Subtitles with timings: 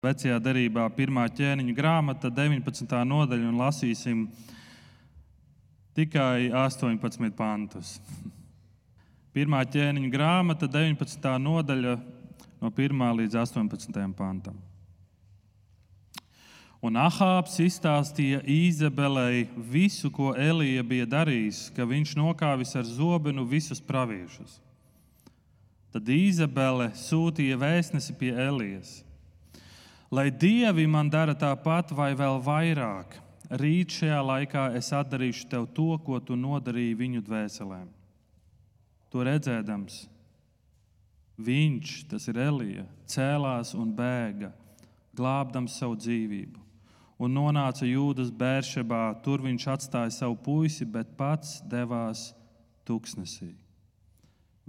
[0.00, 2.92] Vecajā derībā, pirmā ķēniņa grāmata, 19.
[3.04, 4.20] nodaļa, un lasīsim
[5.92, 7.98] tikai 18 pantus.
[9.36, 11.28] Pirmā ķēniņa grāmata, 19.
[11.44, 11.92] nodaļa,
[12.62, 14.56] no 1 līdz 18 pantam.
[16.80, 23.84] Un Ahāps izstāstīja Izabelei visu, ko Elija bija darījis, ka viņš nokāvis ar zobenu visus
[23.84, 24.62] praviešus.
[25.92, 28.96] Tad Izabele sūtīja vēstnesi pie Elijas
[30.10, 33.18] lai dievi man dara tāpat vai vēl vairāk.
[33.50, 37.88] Rīt šajā laikā es atdarīšu tev to, ko tu nodarīji viņu dvēselēm.
[39.10, 40.04] To redzēdams,
[41.42, 44.52] viņš, tas ir Elija, cēlās un bēga,
[45.18, 46.62] glābdams savu dzīvību.
[47.20, 52.30] Un nonāca Jūdas bēršabā, tur viņš atstāja savu puisi, bet pats devās
[52.88, 53.50] tuksnesī.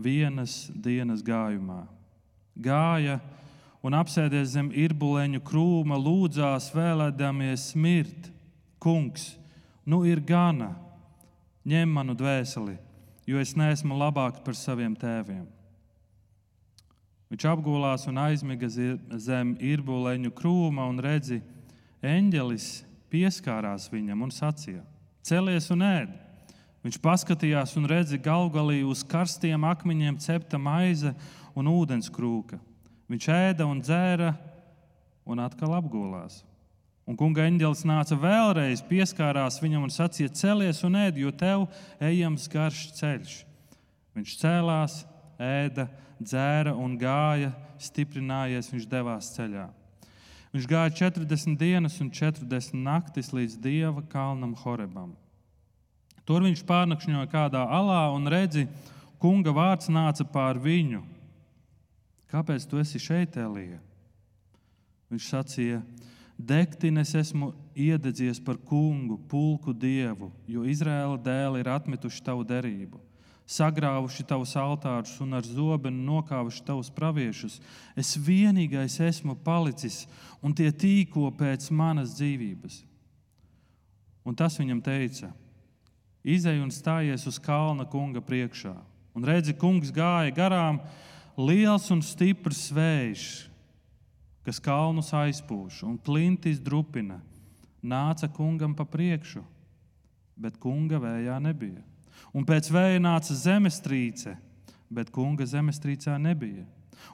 [0.02, 1.86] Vienas dienas gājumā.
[2.58, 3.22] Gāja,
[3.82, 8.30] un apsēdies zem irbuleņu krūma, lūdzās, vēlēdamies mirt.
[8.82, 9.36] Kungs,
[9.86, 10.72] nu ir gana,
[11.70, 12.80] ņem manu dvēseli,
[13.30, 15.44] jo es neesmu labāks par saviem tēviem.
[17.32, 21.40] Viņš apgulās un aizmiga zem irbuleņu krūma un redzi,
[22.02, 22.72] eņģelis
[23.14, 24.82] pieskārās viņam un sacīja:
[25.24, 26.18] Celies un ēd!
[26.82, 31.14] Viņš paskatījās un redzi galgalī uz karstiem akmeņiem cepta maize
[31.54, 32.58] un ūdens krūka.
[33.12, 34.32] Viņš ēda un dzēra
[35.28, 36.46] un atkal apgulās.
[37.10, 41.66] Un kunga eņģelis nāca vēlreiz, pieskārās viņam un sacīja: Celies un ēd, jo tev
[42.00, 43.34] ejams garš ceļš.
[44.16, 45.02] Viņš cēlās,
[45.42, 45.90] ēda,
[46.22, 49.68] dzēra un gāja, stiprinājies, viņš devās ceļā.
[50.56, 55.16] Viņš gāja 40 dienas un 40 naktis līdz dieva kalnam Horebam.
[56.24, 58.70] Tur viņš pārnakšņoja kādā alā un redzi,
[59.20, 61.02] kunga vārds nāca pār viņu
[62.32, 63.82] Kāpēc tu esi šeit, Elija?
[65.12, 65.82] Viņš sacīja,
[66.42, 72.98] Degtines esmu iededzies par kungu, pulku dievu, jo Izraēla dēli ir atmetuši tavu derību,
[73.46, 77.60] sagrāvuši tavus altārus un ar zobenu nokāvuši tavus praviešus.
[78.00, 80.06] Es vienīgais esmu palicis,
[80.42, 82.82] un tie tīko pēc manas dzīvības.
[84.26, 85.32] Un tas viņam teica:
[86.24, 88.74] Izej un stājies uz kalna kunga priekšā,
[89.14, 90.82] un redzi, kungs gāja garām
[91.42, 93.26] liels un stiprs vējš,
[94.46, 97.20] kas kalnus aizpūš un klintis drupina,
[97.82, 99.44] nāca kungam pa priekšu,
[100.38, 101.82] bet kunga vējā nebija.
[102.34, 104.36] Un pēc vēja nāca zemestrīce,
[104.92, 106.66] bet kunga zemestrīcē nebija.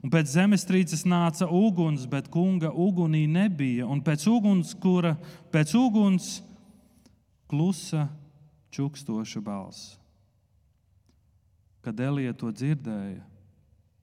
[0.03, 3.87] Un pēc zemestrīces nāca uguns, bet kunga ugunī nebija.
[3.87, 5.16] Un pēc uguns, kura
[5.53, 6.41] pēc uguns
[7.47, 8.07] klusa,
[8.75, 9.95] čukstoša balss.
[11.81, 13.23] Kad Elija to dzirdēja,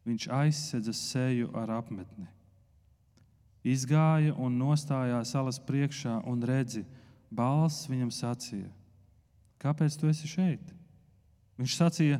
[0.05, 2.29] viņš aizsedza seju ar apmetni.
[3.65, 6.85] Izgāja un nostājās salas priekšā un redzi,
[7.33, 8.69] balss viņam sacīja:
[9.63, 10.75] Kāpēc tu esi šeit?
[11.55, 12.17] Viņš sacīja,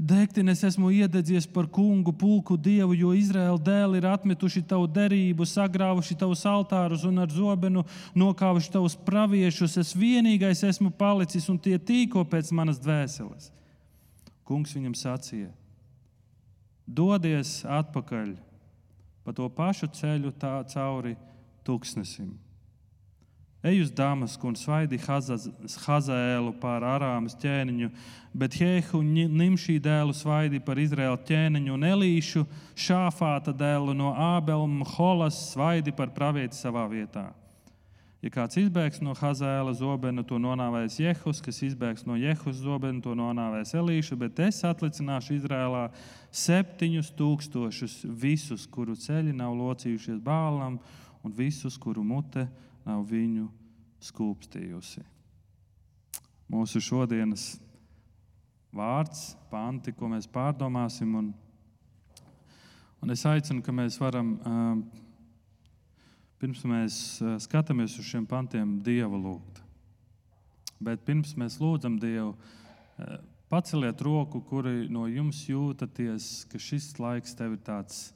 [0.00, 5.44] Degtin, es esmu iededzies par kungu, pulku dievu, jo Izraēla dēli ir atmetuši tavu derību,
[5.44, 7.84] sagrāvuši tavus altārus un ar zobenu
[8.16, 9.76] nokāvuši tavus praviešus.
[9.82, 13.52] Es vienīgais esmu palicis un tie tīko pēc manas dvēseles.
[14.48, 15.52] Kungs viņam sacīja,
[16.88, 18.36] dodies atpakaļ
[19.24, 21.12] pa to pašu ceļu tā, cauri
[21.68, 22.30] tūkstnesim.
[23.60, 27.90] Ej uz Damasku un svaidi Hazaēlu pār Arāmas ķēniņu,
[28.32, 32.44] bet Jehu Nimšī dēlu svaidi par Izraēlu ķēniņu un Elīšu
[32.78, 37.26] Šāfāta dēlu no Ābelma Holas svaidi par pravieti savā vietā.
[38.18, 43.14] Ja kāds izbēgs no Hazēla zobena, to nonāvēs Jehus, kas izbēgs no Jehus zobena, to
[43.14, 45.84] nonāvēs Elīša, bet es atlicināšu Izrēlā
[46.34, 50.80] septiņus tūkstošus visus, kuru ceļi nav locījušies bālam,
[51.22, 52.48] un visus, kuru mute
[52.88, 53.46] nav viņu
[54.10, 55.06] skūpstījusi.
[56.50, 57.52] Mūsu šodienas
[58.74, 61.34] vārds, panti, ko mēs pārdomāsim, un,
[62.98, 64.40] un es aicinu, ka mēs varam.
[64.42, 65.04] Uh,
[66.38, 69.62] pirms mēs eh, skatāmies uz šiem pantiem, Dievu lūgt.
[70.82, 72.36] Bet pirms mēs lūdzam Dievu,
[72.98, 73.18] eh,
[73.50, 78.12] paceliet roku, kuri no jums jūtaties, ka šis laiks tev ir tāds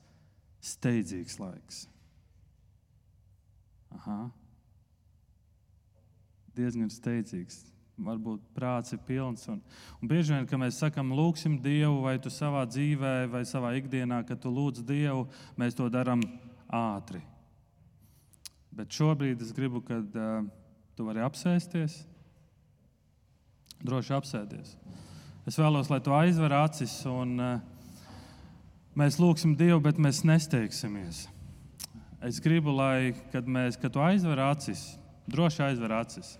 [0.63, 1.87] steidzīgs laiks.
[3.99, 4.21] Aha.
[6.57, 7.65] Diezgan steidzīgs.
[8.03, 9.45] Varbūt prāts ir pilns.
[9.53, 9.61] Un,
[10.01, 14.23] un bieži vien, kad mēs sakām, lūgsim Dievu, vai tu savā dzīvē, vai savā ikdienā,
[14.29, 15.27] kad tu lūdz Dievu,
[15.61, 16.25] mēs to darām
[16.73, 17.23] ātri.
[18.73, 20.45] Bet šobrīd es gribu, kad uh,
[20.97, 21.99] tu vari apsēsties,
[23.83, 24.77] droši apsēties.
[25.49, 27.57] Es vēlos, lai tu aizver acis un uh,
[28.99, 31.27] mēs lūgsim Dievu, bet mēs nesteigsimies.
[32.23, 34.93] Es gribu, lai, kad, mēs, kad tu aizver acis,
[35.27, 36.37] droši aizver acis,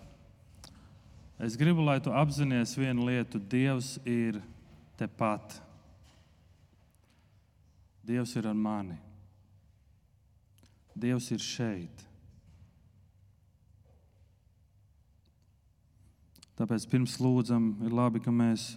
[1.43, 3.41] es gribu, lai tu apzinājies vienu lietu.
[3.43, 4.39] Dievs ir
[5.01, 5.59] tepat.
[8.07, 8.97] Dievs ir ar mani.
[10.95, 12.07] Dievs ir šeit.
[16.61, 18.75] Tāpēc pirms lūdzam, ir labi, ka mēs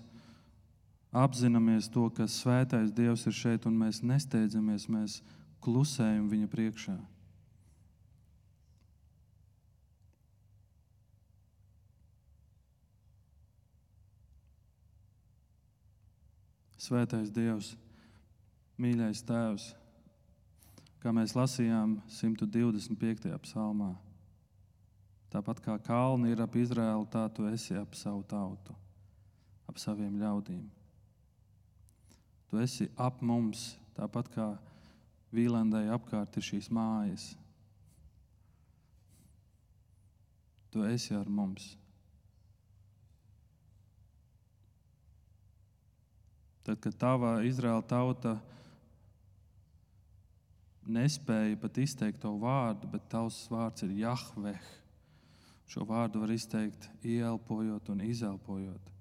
[1.16, 4.88] apzināmies to, ka svētais Dievs ir šeit un mēs nesteidzamies.
[4.92, 5.20] Mēs
[5.64, 6.96] klusējam viņa priekšā.
[16.86, 17.72] Svētais Dievs,
[18.78, 19.72] mīļais Tēvs,
[21.02, 23.32] kā mēs lasījām 125.
[23.42, 23.96] psalmā.
[25.36, 28.72] Tāpat kā kalni ir ap Izraēlu, tā tu esi ap savu tautu,
[29.68, 30.62] ap saviem ļaudīm.
[32.48, 34.46] Tu esi ap mums, tāpat kā
[35.36, 37.26] Vīlandai apkārt ir šīs mājas.
[40.72, 41.74] Tu esi ar mums.
[46.64, 48.38] Tad, kad tava Izraēla tauta
[50.88, 54.74] nespēja pat izteikt to vārdu, bet tavs vārds ir Jahveh.
[55.66, 58.92] Šo vārdu var izteikt ieelpojot un izelpojot.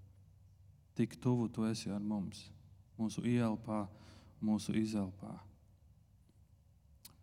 [0.94, 2.46] Tik tuvu tu esi ar mums,
[2.98, 3.84] mūsu ielpā,
[4.44, 5.34] mūsu izelpā.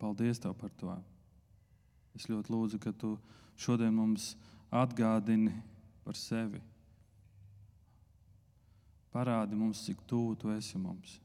[0.01, 0.95] Paldies Tev par to.
[2.17, 3.13] Es ļoti lūdzu, ka Tu
[3.61, 4.33] šodien mums
[4.73, 5.53] atgādini
[6.03, 6.59] par sevi.
[9.13, 11.19] Parādi mums, cik tuvu Tu esi mums.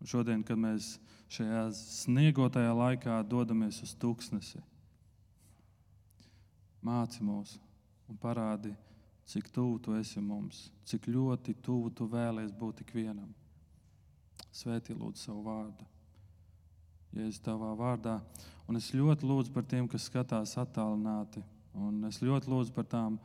[0.00, 0.94] Un šodien, kad mēs
[1.32, 4.60] šajā sniegotajā laikā dodamies uz tūkstnesi,
[6.86, 7.56] māci mūs
[8.10, 8.72] un parādi,
[9.26, 13.32] cik tuvu Tu esi mums, cik ļoti tuvu Tu vēlies būt ikvienam.
[14.54, 15.86] Svētī lūdzu savu vārdu.
[17.16, 18.20] Jēzus, tavā vārdā.
[18.68, 21.42] Un es ļoti lūdzu par tiem, kas skatās attālināti.
[21.76, 23.18] Un es ļoti lūdzu par tām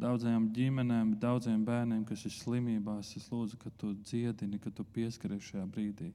[0.00, 3.14] daudzajām ģimenēm, daudziem bērniem, kas ir slimībās.
[3.18, 6.12] Es lūdzu, ka tu dziedini, ka tu pieskaries šajā brīdī.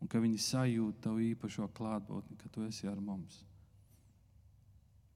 [0.00, 3.42] Un ka viņi sajūt tavu īpašo klātbūtni, ka tu esi ar mums.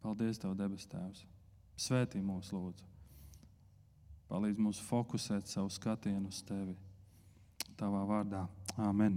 [0.05, 1.23] Paldies, Tev, debes Tēvs!
[1.81, 2.85] Svētī mūs, lūdzu!
[4.29, 6.75] Palīdz mums fokusēt savu skatienu uz Tevi.
[7.81, 8.43] Tavā vārdā.
[8.77, 9.17] Āmen!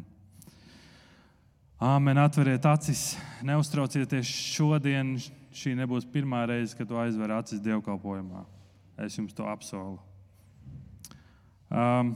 [1.84, 3.02] Āmen, atveriet acis,
[3.46, 4.32] neuztraucieties.
[4.56, 5.12] Šodien
[5.52, 8.46] šī nebūs pirmā reize, kad tu aizver acis dievkalpojumā.
[9.04, 10.00] Es jums to apsolu.
[11.68, 12.16] Um,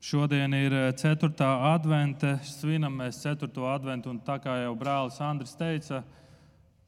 [0.00, 1.30] šodien ir 4.
[1.70, 3.50] advente, svinam mēs 4.
[3.74, 6.02] adventu, un tā kā jau brālis Andris teica,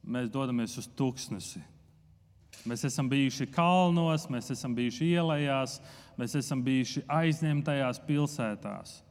[0.03, 1.61] mēs dodamies uz tūkstnesi.
[2.69, 5.79] Mēs esam bijuši kalnos, mēs esam bijuši ielās,
[6.17, 9.01] mēs esam bijuši aizņemtajās pilsētās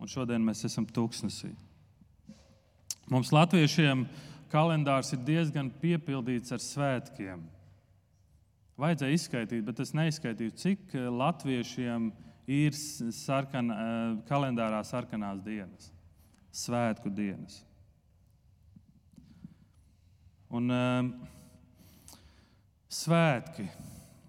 [0.00, 1.52] un šodien mēs esam tūkstnesī.
[3.10, 4.04] Mums, latviešiem,
[4.52, 7.44] kalendārs ir diezgan piepildīts ar svētkiem.
[8.76, 12.24] Vajadzēja izskaidrot, bet es neizskaitīju, cik eh, latviešiem ir
[13.10, 15.90] sarkan, eh, kalendārā sarkanās dienas,
[16.52, 17.64] svētku dienas.
[20.50, 21.08] Un, um,
[22.88, 23.66] svētki.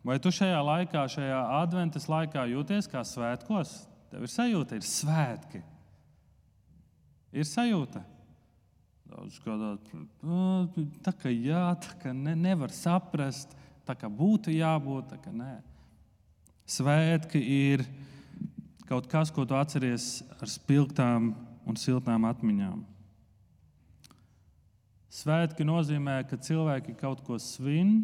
[0.08, 3.86] Vai tu šajā laikā, šajā adventas laikā jūties kā svētkos?
[4.10, 5.62] Tev ir sajūta, ir svētki.
[7.38, 8.04] Ir sajūta.
[9.08, 9.76] Daudz kādā
[11.04, 13.54] tā kā jā, tā kā ne, nevar saprast,
[13.88, 15.54] tā kā būtu jābūt, tā kā nē.
[16.68, 17.86] Svētki ir
[18.88, 21.34] kaut kas, ko tu atceries ar spilgtām
[21.68, 22.82] un siltām atmiņām.
[25.18, 28.02] Svētki nozīmē, ka cilvēki kaut ko svin,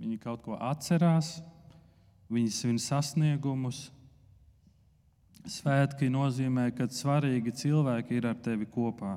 [0.00, 1.40] viņi kaut ko atcerās,
[2.32, 3.90] viņi svin sasniegumus,
[5.42, 9.16] Svētki nozīmē, ka svarīgi cilvēki ir ar tevi kopā.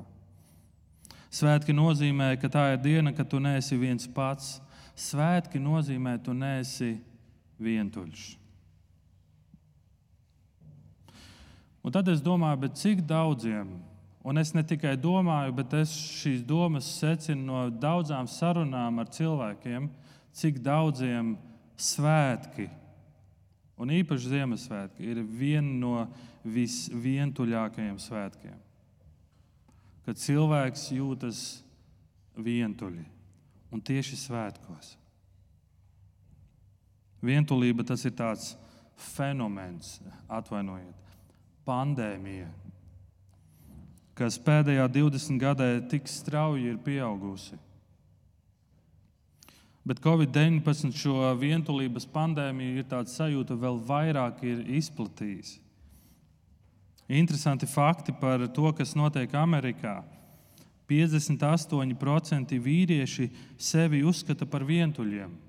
[1.30, 4.56] Svētki nozīmē, ka tā ir diena, kad tu neesi viens pats.
[4.98, 6.96] Svētki nozīmē, ka tu neesi
[7.62, 8.45] vientuļš.
[11.86, 13.68] Un tad es domāju, cik daudziem,
[14.26, 19.86] un es ne tikai domāju, bet es šīs domas secinu no daudzām sarunām ar cilvēkiem,
[20.34, 21.36] cik daudziem
[21.78, 22.66] svētki
[23.76, 25.96] Un īpaši Ziemassvētki ir viena no
[26.48, 28.56] visvientuļākajiem svētkiem.
[30.06, 31.40] Kad cilvēks jūtas
[32.40, 33.04] vientuļi
[33.74, 34.94] un tieši svētkos.
[37.26, 38.54] Vientulība tas ir tāds
[38.96, 39.98] fenomens,
[40.30, 41.05] atvainojiet,
[41.66, 42.48] pandēmija,
[44.16, 47.58] kas pēdējā 20 gadē tik strauji ir pieaugusi.
[49.86, 55.60] Bet Covid-19 šo vientulības pandēmiju ir tāds sajūta vēl vairāk ir izplatījis.
[57.06, 60.00] Interesanti fakti par to, kas notiek Amerikā.
[60.90, 65.45] 58% vīrieši sevi uzskata par vientuļiem.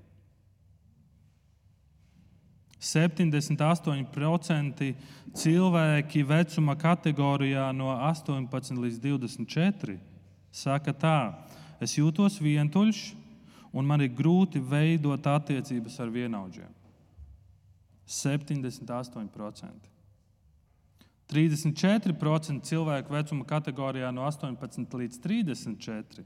[2.78, 4.94] 78%
[5.34, 9.98] cilvēki vecuma kategorijā no 18 līdz 24
[10.54, 11.34] saka tā,
[11.82, 13.18] es jūtos vientuļš
[13.72, 16.72] un man ir grūti veidot attiecības ar vienaudžiem.
[18.08, 19.90] 78%.
[21.28, 26.24] 34% cilvēku vecuma kategorijā no 18 līdz 34.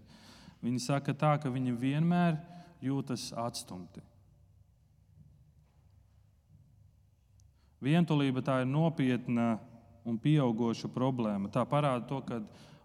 [0.62, 2.38] Viņi saka tā, ka viņi vienmēr
[2.82, 3.98] jūtas atstumti.
[7.82, 9.56] Vientulība tā ir nopietna
[10.06, 11.50] un pieauguša problēma.
[11.50, 12.38] Tā parāda to, ka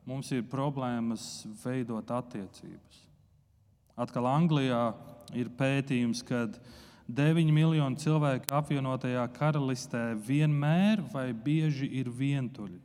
[0.09, 3.03] mums ir problēmas veidot attiecības.
[3.97, 4.81] Atkal Anglijā
[5.37, 6.47] ir pētījums, ka
[7.07, 12.81] 9 miljoni cilvēku apvienotajā karalistē vienmēr vai bieži ir vientuļi.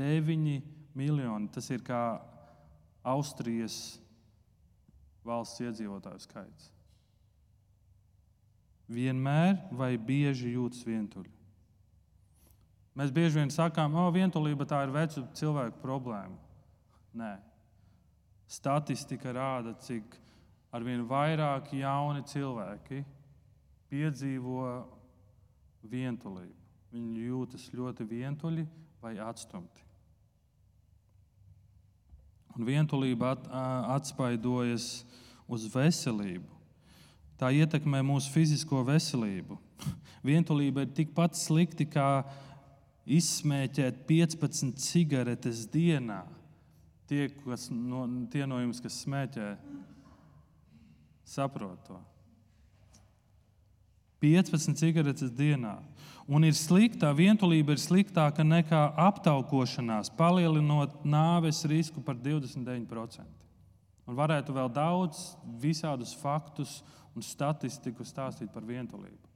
[0.00, 0.58] 9
[0.96, 2.02] miljoni tas ir kā
[3.04, 4.00] Austrijas
[5.24, 6.70] valsts iedzīvotāju skaits
[8.90, 11.30] vienmēr vai bieži jūtas vientuļi.
[12.98, 16.34] Mēs bieži vien sakām, ka oh, vientulība tā ir vecu cilvēku problēma.
[17.16, 17.36] Nē,
[18.50, 20.18] statistika rāda, cik
[20.74, 23.04] arvien vairāk jauni cilvēki
[23.90, 24.66] piedzīvo
[25.90, 26.56] vientulību.
[26.90, 28.66] Viņi jūtas ļoti vientuļi
[29.00, 29.86] vai atstumti.
[32.58, 33.46] Un vientulība at,
[33.94, 34.92] atspaidojas
[35.50, 36.59] uz veselību
[37.40, 39.56] tā ietekmē mūsu fizisko veselību.
[40.28, 42.22] Vientulība ir tikpat slikti kā
[43.10, 46.22] izsmēķēt 15 cigaretes dienā.
[47.10, 47.26] Tie,
[47.74, 49.48] no, tie no jums, kas smēķē,
[51.26, 51.98] saprot to.
[54.20, 55.78] 15 cigaretes dienā.
[56.30, 63.24] Un ir sliktā, vientulība ir sliktāka nekā aptaukošanās, palielinot nāves risku par 29%.
[64.06, 65.32] Un varētu vēl daudz
[65.62, 66.80] visādus faktus
[67.16, 69.28] un statistiku stāstīt par vientulību.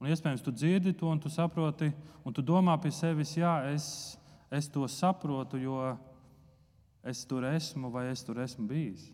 [0.00, 1.90] Un iespējams, tu dzirdi to, un tu saproti,
[2.24, 4.16] un tu domā pie sevis, jā, es,
[4.48, 5.76] es to saprotu, jo
[7.04, 9.10] es tur esmu vai es tur esmu bijis.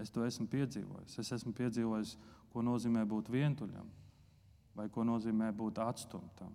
[0.00, 1.18] Es to esmu piedzīvojis.
[1.20, 2.14] Es esmu piedzīvojis,
[2.50, 3.88] ko nozīmē būt vientuļam
[4.78, 6.54] vai ko nozīmē būt atstumtam.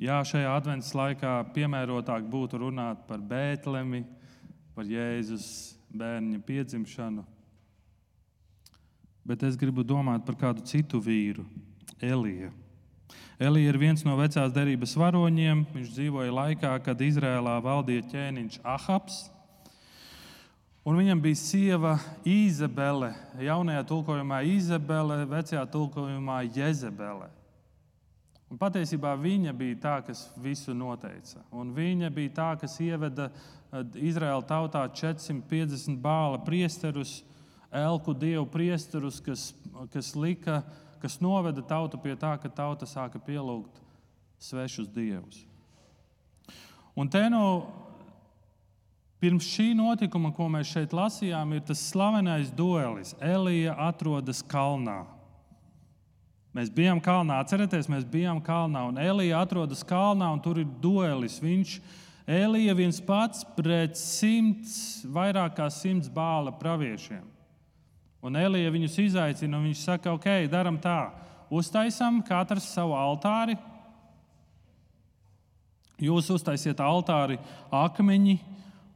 [0.00, 4.02] Jā, šajā adventas laikā piemērotāk būtu runāt par Bēntlemi,
[4.74, 5.46] par Jēzus
[5.94, 7.24] bērniņa piedzimšanu.
[9.26, 11.44] Bet es gribu domāt par kādu citu vīru,
[12.00, 12.50] Eliju.
[13.40, 15.64] Elija ir viens no vecās derības varoņiem.
[15.74, 19.20] Viņš dzīvoja laikā, kad Izrēlā valdīja ķēniņš Ahabs.
[20.84, 21.94] Un viņam bija sieva
[22.24, 27.28] Izabele, jaunajā tulkojumā Izabele, vecajā tulkojumā Jezebele.
[28.50, 31.44] Un patiesībā viņa bija tā, kas visu noteica.
[31.54, 33.28] Un viņa bija tā, kas ieveda
[33.70, 37.20] Izraēla tautā 450 bāla priesterus,
[37.70, 39.50] elku dievu priesterus, kas,
[39.92, 40.64] kas, lika,
[41.02, 43.78] kas noveda tautu pie tā, ka tauta sāka pielūgt
[44.42, 45.44] svešus dievus.
[46.98, 47.44] Un te nu,
[49.22, 53.14] pirms šī notikuma, ko mēs šeit lasījām, ir tas slavenais duelis.
[53.22, 55.04] Elija atrodas kalnā.
[56.58, 61.38] Mēs bijām kalnā, atcerieties, mēs bijām kalnā, un Elija atrodas kalnā, un tur ir duelis.
[61.38, 67.24] Viņš ir Elija viens pats pret simts, vairāk kā simts bāla praviešiem.
[68.22, 71.10] Un Elija viņus izaicina, un viņš saka, ok, darām tā,
[71.50, 73.56] uztaisām katrs savu altāri.
[76.00, 77.40] Jūs uztaisiet altāri
[77.74, 78.36] akmeņi,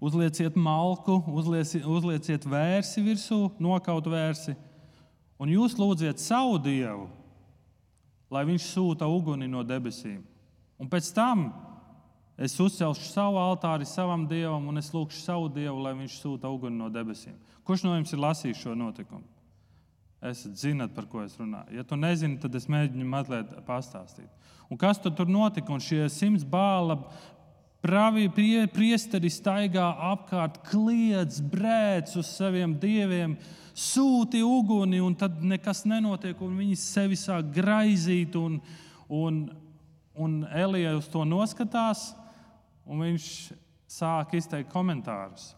[0.04, 4.54] uzlieciet malku, uzlieciet, uzlieciet vērsi virsū, nokaut vērsi,
[5.42, 7.08] un jūs lūdziet savu dievu,
[8.30, 10.22] lai viņš sūta uguni no debesīm.
[10.78, 11.48] Un pēc tam
[12.34, 16.80] Es uzcelšu savu altāri savam dievam, un es lūgšu savu dievu, lai viņš sūta uguni
[16.80, 17.36] no debesīm.
[17.64, 19.22] Kurš no jums ir lasījis šo notikumu?
[20.24, 21.76] Es zinat, par ko es runāju.
[21.76, 24.30] Ja tu nezini, tad es mēģinu mazliet pastāstīt.
[24.72, 25.70] Un kas tur, tur notika?
[25.74, 26.96] Un šie simts bāla
[27.84, 33.36] pravi, prie, priesteri staigā apkārt, kliedz, brēc uz saviem dieviem,
[33.76, 38.34] sūti uguni, un tad nekas nenotiek, un viņi sevi sāk graizīt.
[38.40, 38.58] Un,
[39.12, 39.40] un,
[40.16, 42.08] un Elija uz to noskatās
[42.84, 43.26] un viņš
[43.90, 45.52] sāk izteikt komentārus.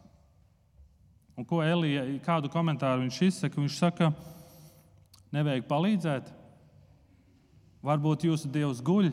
[1.37, 3.61] Un ko Elija, kādu komentāru viņš izsaka?
[3.61, 4.11] Viņš saka,
[5.37, 6.31] nevajag palīdzēt.
[7.87, 9.11] Varbūt jūsu dievs guļ,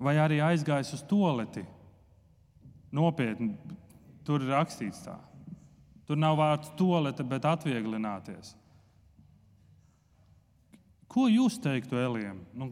[0.00, 1.64] vai arī aizgājis uz toleti.
[2.94, 3.56] Nopietni,
[4.24, 5.16] tur ir rakstīts tā.
[6.06, 8.52] Tur nav vārds tolete, bet atvieglināties.
[11.10, 12.40] Ko jūs teiktu Elijam?
[12.54, 12.70] Nu,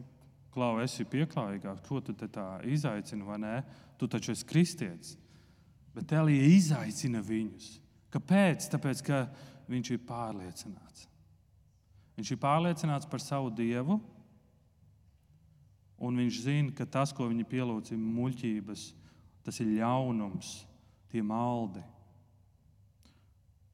[0.53, 3.55] Klau, esi pieklājīgāks, ko tu tā izaicini, vai nē?
[3.97, 5.15] Tu taču esi kristietis.
[5.93, 7.71] Bet Elija izaicina viņus.
[8.13, 8.67] Kāpēc?
[8.69, 9.23] Tāpēc, ka
[9.69, 11.07] viņš ir pārliecināts.
[12.17, 13.97] Viņš ir pārliecināts par savu dievu,
[16.03, 18.83] un viņš zina, ka tas, ko viņi pielūdz, ir muļķības,
[19.45, 20.51] tas ir ļaunums,
[21.09, 21.81] tie maldi.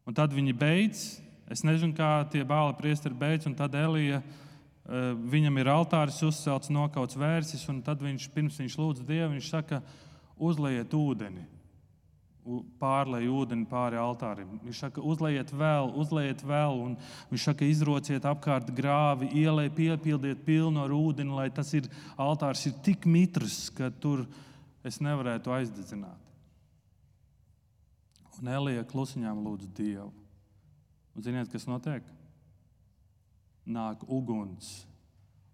[0.08, 1.08] Un tad viņi beidz.
[1.50, 4.22] Es nezinu, kā tie bāla priesteri beidz, un tad Elija.
[4.90, 9.50] Eh, viņam ir altāris uzcelts, nokauts vērsis, un tad viņš, pirms viņš lūdz Dievu, viņš
[9.54, 9.84] saka,
[10.42, 11.46] uzliet ūdeni
[12.80, 14.56] pārlēj ūdeni pāri altārim.
[14.64, 16.96] Viņš saka, uzliejiet vēl, uzliejiet vēl, un
[17.30, 22.78] viņš saka, izrociet apkārt grāvi, ielai piepildiet pilnu ar ūdeni, lai tas ir altārs ir
[22.86, 24.26] tik mitrs, ka tur
[24.88, 26.26] es nevarētu aizdedzināt.
[28.40, 30.10] Un Elija klusiņām lūdz Dievu.
[31.14, 32.06] Un ziniet, kas notiek?
[33.70, 34.88] Nāk uguns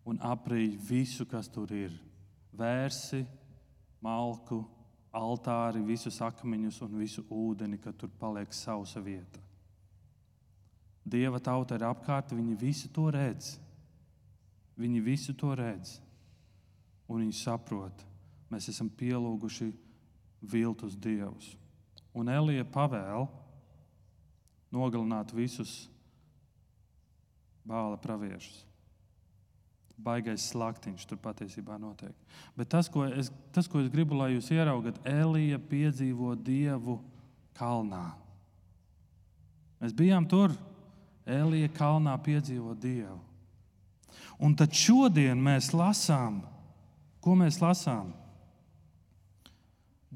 [0.07, 1.93] un aprīj visu, kas tur ir.
[2.55, 3.25] Vērsi,
[4.05, 4.61] malku,
[5.15, 9.41] altāri, visus akmeņus un visu ūdeni, ka tur paliek sausa vieta.
[11.05, 13.55] Dieva tauta ir apkārt, viņi visi to redz.
[14.79, 15.99] Viņi visi to redz.
[17.07, 18.01] Un viņi saprot,
[18.49, 19.69] mēs esam pielūguši
[20.41, 21.51] viltus dievus.
[22.15, 23.27] Un Elija pavēl
[24.73, 25.85] nogalināt visus
[27.65, 28.63] bāla praviešus
[29.97, 32.13] baigais slaktiņš tur patiesībā notiek.
[32.57, 36.99] Bet tas, ko es, tas, ko es gribu, lai jūs ieraugat, Elija piedzīvo Dievu
[37.57, 38.09] kalnā.
[39.79, 40.53] Mēs bijām tur,
[41.25, 43.19] Elija kalnā piedzīvo Dievu.
[44.39, 46.41] Un tad šodien mēs lasām,
[47.23, 48.11] ko mēs lasām?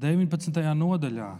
[0.00, 0.60] 19.
[0.76, 1.30] nodaļā.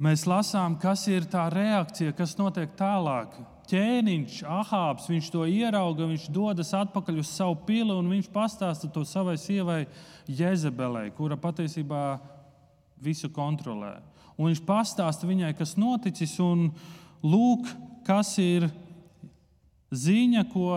[0.00, 3.36] Mēs lasām, kas ir tā reakcija, kas notiek tālāk
[3.70, 9.04] ķēniņš, Ahābs, viņš to ierauga, viņš dodas atpakaļ uz savu pili un viņš pastāsta to
[9.06, 9.84] savai sievai
[10.26, 12.18] Jezebelei, kura patiesībā
[13.00, 13.98] visu kontrolē.
[14.36, 16.70] Un viņš pastāsta viņai, kas noticis, un
[17.22, 17.68] lūk,
[18.06, 18.68] kas ir
[19.92, 20.72] ziņa, ko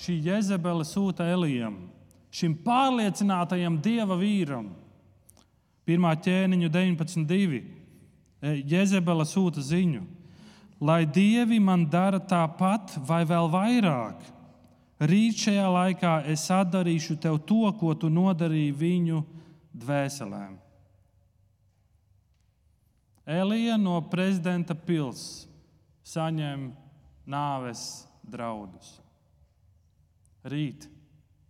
[0.00, 1.76] šī Jezebele sūta Elijam,
[2.32, 4.70] šim pārliecinātajam dieva vīram.
[5.82, 7.62] Pirmā ķēniņa 19.2.
[8.70, 10.02] Jezebela sūta ziņu
[10.82, 14.24] lai dievi man dara tāpat vai vēl vairāk.
[15.02, 19.22] Rīt šajā laikā es atdarīšu tev to, ko tu nodarīji viņu
[19.84, 20.58] dvēselēm.
[23.22, 25.48] Elija no prezidenta pilsētas
[26.02, 26.72] saņem
[27.30, 28.96] nāves draudus.
[30.42, 30.88] Rīt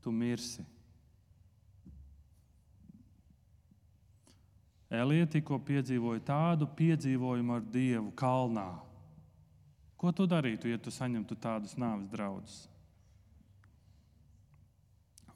[0.04, 0.60] tu mirsi.
[4.92, 8.68] Elija tikko piedzīvoja tādu piedzīvojumu ar Dievu kalnā
[10.02, 12.64] Ko tu darītu, ja tu saņemtu tādus nāves draudus?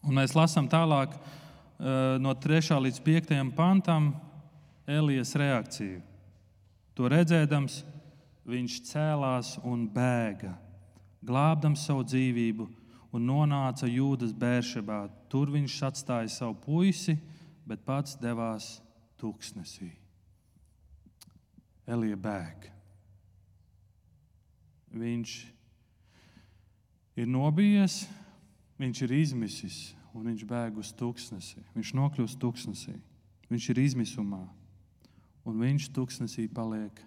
[0.02, 2.74] Un mēs lasām tālāk eh, no 3.
[2.82, 3.30] līdz 5.
[3.54, 4.10] pantam
[4.90, 6.02] Elijas reakciju.
[6.98, 7.78] To redzēdams,
[8.42, 10.56] viņš cēlās un bēga,
[11.22, 12.66] glābdams savu dzīvību,
[13.14, 15.04] un nonāca Jūdas bēršabā.
[15.30, 17.14] Tur viņš atstāja savu puisi,
[17.62, 18.80] bet pats devās
[19.22, 19.92] tūkstnesī.
[21.86, 22.75] Elija bēga.
[24.96, 25.32] Viņš
[27.20, 28.04] ir nobijies,
[28.80, 29.80] viņš ir izmisis
[30.16, 31.60] un viņš bēg uz tūkstnesi.
[31.76, 32.96] Viņš nokļūst tūkstnesī.
[33.50, 34.44] Viņš ir izmisumā
[35.46, 36.98] un viņš tūkstnesī paliek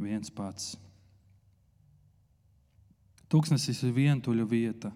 [0.00, 0.74] viens pats.
[3.32, 4.92] Tūkstnesis ir vientuļa vieta.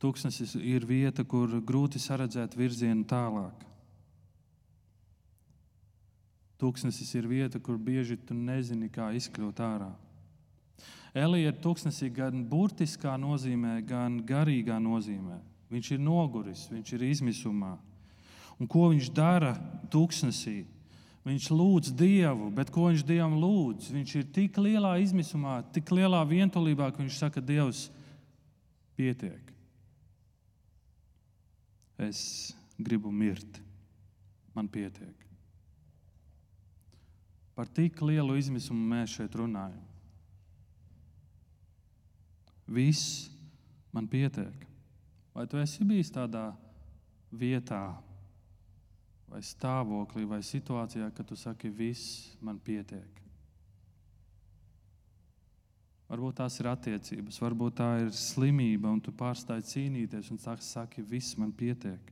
[0.00, 3.66] Tūkstnesis ir vieta, kur grūti saredzēt virzienu tālāk.
[6.60, 9.90] Tūkstnesis ir vieta, kur bieži tu nezini, kā izkļūt ārā.
[11.14, 15.40] Elija ir tūkstnesī gan burtiskā nozīmē, gan garīgā nozīmē.
[15.70, 17.76] Viņš ir noguris, viņš ir izmisumā.
[18.60, 19.54] Un ko viņš dara
[19.90, 20.62] tūkstnesī?
[21.26, 23.90] Viņš lūdz Dievu, bet ko viņš Dievam lūdz?
[23.92, 27.88] Viņš ir tik lielā izmisumā, tik lielā vientulībā, ka viņš saka, Dievs,
[28.96, 29.52] pietiek.
[32.00, 33.60] Es gribu mirt,
[34.56, 35.26] man pietiek.
[37.52, 39.89] Par tik lielu izmisumu mēs šeit runājam.
[42.70, 43.30] Viss
[43.90, 44.66] man pietiek.
[45.34, 46.50] Vai tu esi bijis tādā
[47.34, 47.96] vietā,
[49.30, 53.18] vai stāvoklī, vai situācijā, kad tu saki, viss man pietiek?
[56.10, 61.38] Varbūt tās ir attiecības, varbūt tā ir slimība, un tu pārstāji cīnīties un saki, viss
[61.38, 62.10] man pietiek.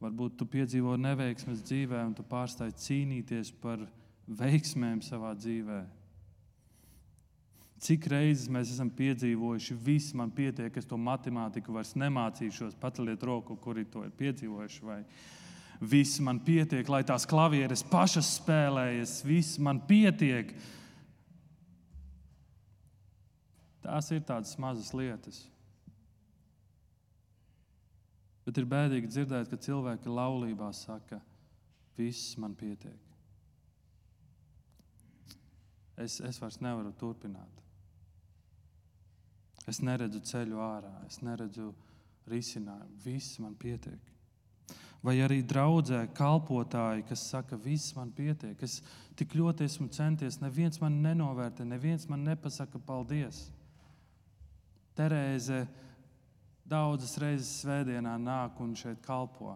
[0.00, 3.84] Varbūt tu piedzīvo neveiksmes dzīvē, un tu pārstāji cīnīties par
[4.26, 5.95] veiksmēm savā dzīvēm
[7.82, 13.56] Cik reizes mēs esam piedzīvojuši, viss man pietiek, es to matemātiku vairs nemācīšos, paceliet roku,
[13.60, 14.84] kuri to ir piedzīvojuši.
[14.86, 15.02] Vai
[15.80, 20.54] viss man pietiek, lai tās klavieres pašas spēlējas, viss man pietiek.
[23.84, 25.42] Tās ir tādas mazas lietas.
[28.46, 31.20] Bet ir bēdīgi dzirdēt, ka cilvēki laulībā saka,
[31.98, 33.02] viss man pietiek.
[35.96, 37.65] Es, es vairs nevaru turpināt.
[39.66, 41.72] Es neredzu ceļu ārā, es neredzu
[42.30, 43.00] risinājumu.
[43.04, 44.12] Viss man pietiek.
[45.04, 48.56] Vai arī draudzē kalpotāji, kas saka, viss man pietiek.
[48.62, 48.80] Es
[49.18, 53.44] tik ļoti esmu centies, neviens man nenovērtē, neviens man nepasaka paldies.
[54.96, 55.66] Terēze
[56.66, 59.54] daudzas reizes svētdienā nāk un šeit kalpo.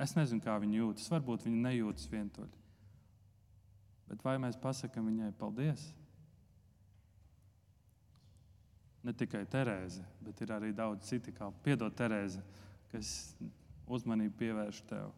[0.00, 1.10] Es nezinu, kā viņi jūtas.
[1.12, 2.62] Varbūt viņi nejūtas vientuļi.
[4.10, 5.86] Bet vai mēs pasakām viņai paldies?
[9.04, 12.40] Ne tikai Terēze, bet ir arī daudz citi, kā piedod Terēze,
[12.92, 13.10] kas
[13.90, 15.12] uzmanību pievērš tev.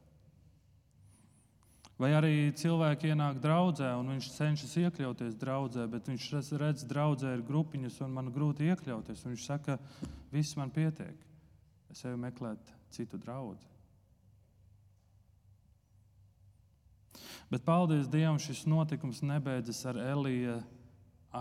[1.97, 6.27] Vai arī cilvēki ienāk draudzē, un viņš cenšas iekļauties draudzē, bet viņš
[6.61, 9.25] redz, ka draudzē ir grupiņas, un man grūti iekļauties.
[9.25, 9.79] Viņš saka,
[10.35, 11.17] viss man pietiek.
[11.89, 13.57] Es eju meklēt citu draugu.
[17.49, 20.59] Bet paldies Dievam, šis notikums nebeidzas ar Eliju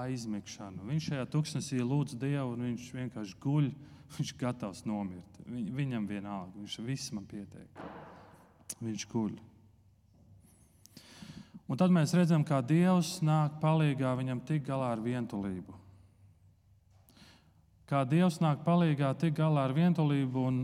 [0.04, 0.86] aizmigšanu.
[0.90, 3.70] Viņš šajā tuksnesī lūdz Dievu, un viņš vienkārši guļ.
[4.16, 5.40] Viņš ir gatavs nomirt.
[5.46, 7.82] Viņam vienalga, viņš viss man pietiek.
[8.84, 9.36] Viņš guļ.
[11.66, 15.74] Un tad mēs redzam, kā Dievs nāk palīdzīgā viņam tik galā ar vientulību.
[17.90, 20.46] Kā Dievs nāk palīdzīgā tik galā ar vientulību.
[20.46, 20.62] Un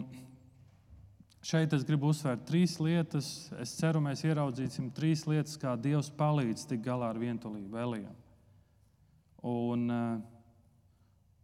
[1.41, 3.49] šeit es gribu uzsvērt trīs lietas.
[3.61, 8.20] Es ceru, mēs ieraudzīsim trīs lietas, kā Dievs palīdz tik galā ar vientulību Elijam
[9.41, 10.21] un, eh,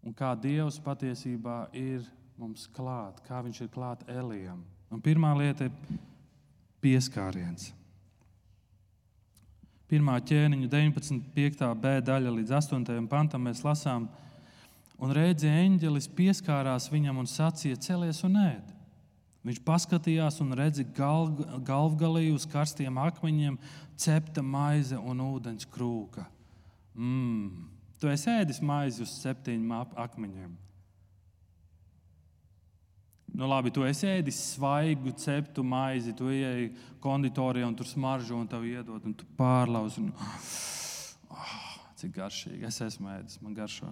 [0.03, 2.05] un kā Dievs patiesībā ir
[2.37, 4.63] mums klāt, kā Viņš ir klāt Elijam.
[4.91, 5.71] Un pirmā lieta ir
[6.81, 7.73] pieskāriens.
[9.87, 11.75] Pirmā ķēniņa 19.
[11.79, 13.07] b daļa līdz 8.
[13.07, 14.09] pantam mēs lasām,
[14.99, 18.73] un redzi, eņģelis pieskārās viņam un sacīja: Celies un ēd!
[19.47, 23.55] Viņš paskatījās un redzēja galv, galvgalī uz karstiem akmeņiem
[23.95, 26.25] cepta maize un ūdens krūka.
[26.97, 27.36] Mmm!
[27.97, 30.55] Tu esi ēdis maizi uz septiņiem akmeņiem.
[33.37, 36.71] Nu, labi, tu esi ēdis svaigu, ceptu maizi, tu ieej
[37.03, 40.01] konditorijā un tur smaržo un tev iedod, un tu pārlauzi.
[40.01, 40.13] Un...
[41.29, 41.55] Oh,
[41.99, 42.63] cik garšīgi.
[42.65, 43.91] Es esmu ēdis, man garšo.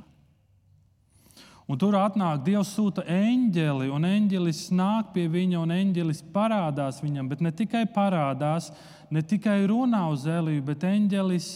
[1.65, 7.29] Un tur atnāk, Dievs sūta eņģeli, un eņģelis nāk pie viņa, un eņģelis parādās viņam.
[7.31, 8.69] Bet ne tikai parādās,
[9.09, 11.49] ne tikai runā uz Eliju, bet eņģelis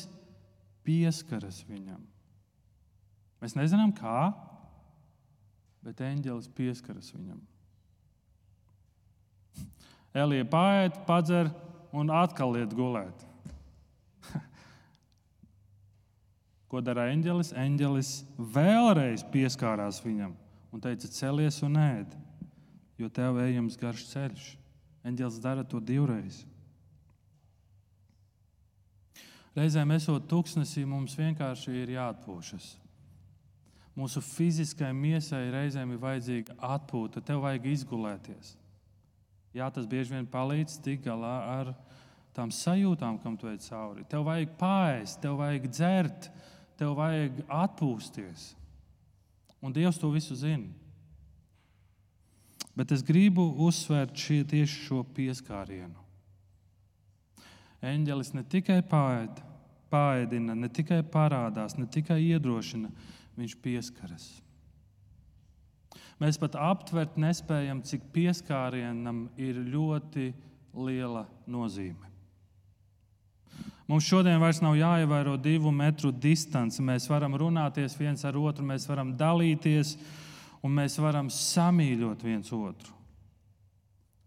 [0.85, 2.08] pieskaras viņam.
[3.39, 4.31] Mēs nezinām, kā,
[5.85, 7.39] bet eņģelis pieskaras viņam.
[10.19, 11.51] Elija pāriet, padzer
[11.95, 13.25] un atkal iet gulēt.
[16.69, 17.53] Ko dara eņģelis?
[17.55, 18.13] Eņģelis
[18.57, 20.35] vēlreiz pieskārās viņam
[20.73, 22.17] un teica: Celies un ēd,
[22.99, 24.49] jo tev ejams garš ceļš.
[25.07, 26.43] Eņģelis dara to divreiz.
[29.55, 32.73] Reizēm esot tuksnesī, mums vienkārši ir jāatpūšas.
[33.97, 38.53] Mūsu fiziskajai miesai reizēm ir vajadzīga atpūta, tev vajag izgulēties.
[39.55, 41.73] Jā, tas bieži vien palīdz tikt galā ar
[42.37, 44.05] tām sajūtām, kam tu ej cauri.
[44.07, 46.29] Tev vajag pāriest, tev vajag dzert,
[46.79, 48.51] tev vajag atpūsties.
[49.59, 50.69] Un Dievs to visu zina.
[52.77, 55.97] Bet es gribu uzsvērt šie, tieši šo pieskārienu.
[57.83, 62.91] Eņģelis ne tikai pārēdina, ne tikai parādās, ne tikai iedrošina,
[63.39, 64.27] viņš pieskaras.
[66.19, 70.33] Mēs pat aptvert nespējam, cik pieskārienam ir ļoti
[70.75, 72.09] liela nozīme.
[73.89, 76.83] Mums šodien vairs nav jāievēro divu metru distance.
[76.83, 79.95] Mēs varam runāties viens ar otru, mēs varam dalīties
[80.61, 82.93] un mēs varam samīļot viens otru.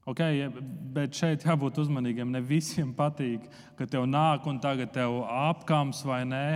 [0.03, 0.48] Okay,
[0.90, 2.33] bet šeit jābūt uzmanīgiem.
[2.35, 3.44] Ne visiem patīk,
[3.79, 6.46] ka tev nāk un tagad tev apkams vai nē.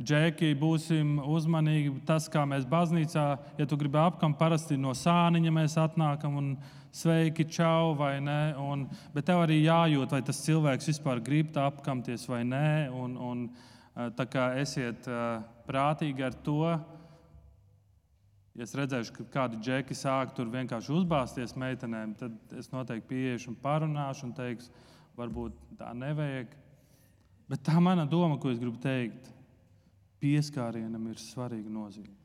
[0.00, 1.90] Džeki, būsim uzmanīgi.
[2.08, 3.24] Tas, kā mēs baznīcā,
[3.58, 6.46] ja tu gribi apkam, parasti no sāniņa mēs atnākam un
[6.96, 8.54] sveiki, čau, vai nē.
[8.64, 12.70] Un, bet tev arī jājūt, vai tas cilvēks vispār grib tā apkamties vai nē.
[12.96, 13.42] Un, un,
[13.92, 16.62] eh, tā kā esiet eh, prātīgi ar to.
[18.56, 23.52] Ja es redzēšu, ka kādi džeki sāk tur vienkārši uzbāzties meitenēm, tad es noteikti pieiešu
[23.52, 24.72] un parunāšu un teikšu,
[25.20, 26.56] varbūt tā nevajag.
[27.52, 29.28] Bet tā mana doma, ko es gribu teikt,
[30.20, 32.16] pieskārienam ir svarīga nozīme.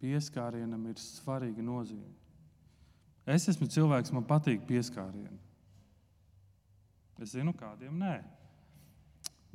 [0.00, 2.16] Pieskārienam ir svarīga nozīme.
[3.28, 5.38] Es esmu cilvēks, man patīk pieskārieni.
[7.20, 8.14] Es zinu, kādiem nē.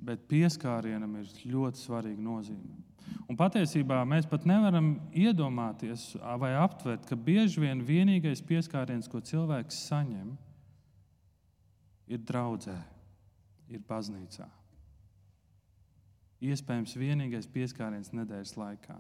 [0.06, 2.84] Bet pieskārienam ir ļoti svarīga nozīme.
[3.26, 9.82] Un patiesībā mēs pat nevaram iedomāties vai aptvert, ka bieži vien vienīgais pieskāriens, ko cilvēks
[9.90, 10.36] saņem,
[12.06, 12.78] ir draudzē,
[13.70, 14.48] ir baznīcā.
[16.46, 18.96] Iespējams, vienīgais pieskāriens nedēļas laikā.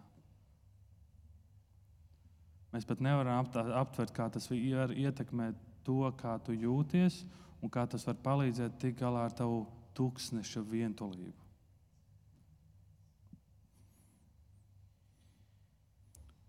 [2.73, 7.21] Mēs pat nevaram aptvert, kā tas var ietekmēt to, kā tu jūties
[7.61, 9.63] un kā tas var palīdzēt tikt galā ar tavu
[9.95, 11.45] tūkstneša vientulību.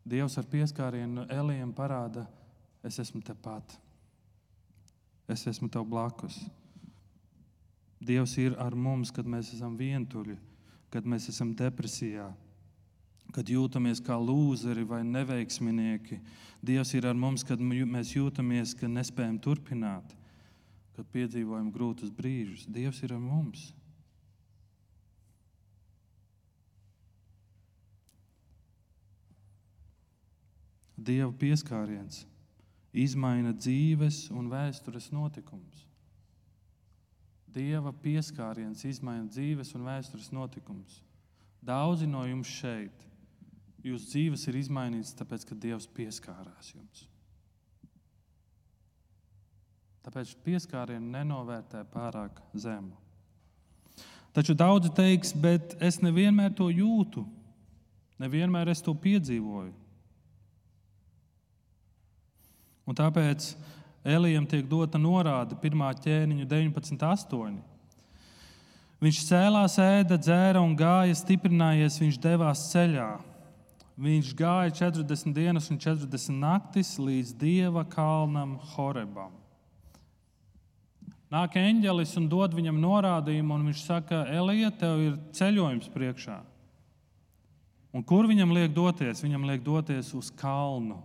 [0.07, 2.29] Dievs ar pieskārienu Elijam parāda,
[2.87, 3.75] es esmu tepat.
[5.27, 6.39] Es esmu tev blakus.
[8.01, 10.37] Dievs ir ar mums, kad mēs esam vientuļi,
[10.93, 12.29] kad mēs esam depresijā,
[13.33, 16.21] kad jūtamies kā lūzeri vai neveiksminieki.
[16.65, 20.13] Dievs ir ar mums, kad mēs jūtamies, ka nespējam turpināt,
[20.97, 22.69] kad piedzīvojam grūtus brīžus.
[22.69, 23.73] Dievs ir ar mums.
[30.97, 32.25] Dieva pieskāriens
[32.97, 35.86] izmaina dzīves un vēstures notikumus.
[37.57, 41.01] Dieva pieskāriens izmaina dzīves un vēstures notikumus.
[41.65, 43.07] Daudzi no jums šeit,
[43.87, 47.07] jūsu dzīves ir izmainītas, tāpēc, ka Dievs pieskārās jums.
[50.07, 52.95] Tāpēc pieskārienu nenovērtē pārāk zemu.
[54.37, 57.25] Taču daudzi teiks, bet es nevienmēr to jūtu,
[58.21, 59.73] nevienmēr es to piedzīvoju.
[62.87, 63.49] Un tāpēc
[64.07, 65.81] Elijam tiek dota norāde 1.
[66.05, 67.57] ķēniņa 19.8.
[69.03, 73.09] Viņš cēlās, ēda, dzēra un gāja, stiprinājies, viņš devās ceļā.
[73.99, 79.35] Viņš gāja 40 dienas un 40 naktis līdz dieva kalnam Horebam.
[81.33, 86.39] Nāk eņģelis un dod viņam norādījumu, un viņš saka, Elija, tev ir ceļojums priekšā.
[87.91, 89.25] Un kur viņam liek doties?
[89.27, 91.03] Viņam liek doties uz kalnu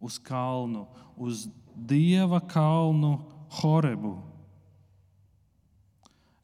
[0.00, 3.18] uz kalnu, uz dieva kalnu
[3.60, 4.16] Horebu.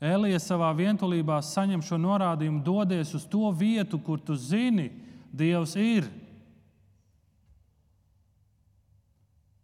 [0.05, 4.90] Elija savā vientulībā saņem šo norādījumu, dodies uz to vietu, kur tu zini,
[5.35, 6.05] Dievs ir.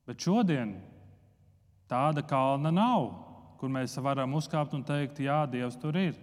[0.03, 0.73] Bet šodien
[1.87, 3.05] tāda kalna nav,
[3.61, 6.17] kur mēs varam uzkāpt un teikt, jā, Dievs tur ir.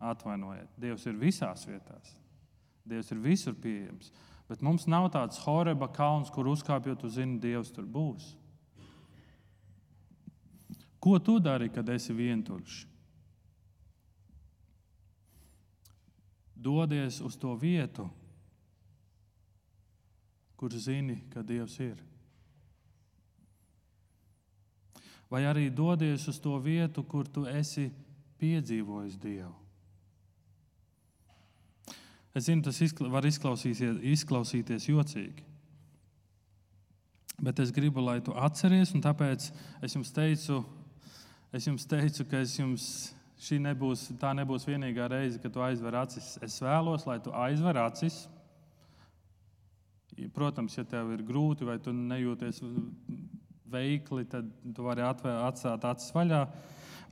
[0.00, 2.14] Atvainojiet, Dievs ir visās vietās.
[2.88, 4.08] Dievs ir visur pieejams.
[4.48, 8.30] Bet mums nav tāds horeba kalns, kur uzkāpjot, tu zini, Dievs tur būs.
[10.98, 12.78] Ko tu dari, kad esi vientuļš?
[16.58, 18.08] Dodies uz to vietu,
[20.58, 22.00] kur zini, ka Dievs ir.
[25.28, 27.90] Vai arī dodies uz to vietu, kur tu esi
[28.40, 29.67] piedzīvojis Dievu.
[32.36, 35.46] Es zinu, tas izkla var izklausīties jocīgi.
[37.38, 39.44] Bet es gribu, lai tu atceries, un tāpēc
[39.86, 40.58] es jums teicu,
[41.54, 42.86] es jums teicu ka es jums,
[43.38, 46.34] šī nebūs, nebūs vienīgā reize, kad tu aizver acis.
[46.42, 48.24] Es vēlos, lai tu aizver acis.
[50.34, 52.58] Protams, ja tev ir grūti vai tu nejūties
[53.70, 56.42] veikli, tad tu vari atvēr, atstāt acis vaļā.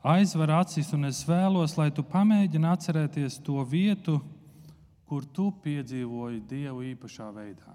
[0.07, 4.36] Aizver acis, un es vēlos, lai tu pamēģini atcerēties to vietu, kur
[5.31, 7.75] tu piedzīvoji Dievu īpašā veidā?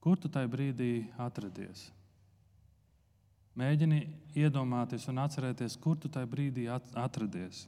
[0.00, 1.90] Kur tu tajā brīdī atradies?
[3.60, 4.00] Mēģini
[4.40, 7.66] iedomāties un atcerēties, kur tu tajā brīdī atradies.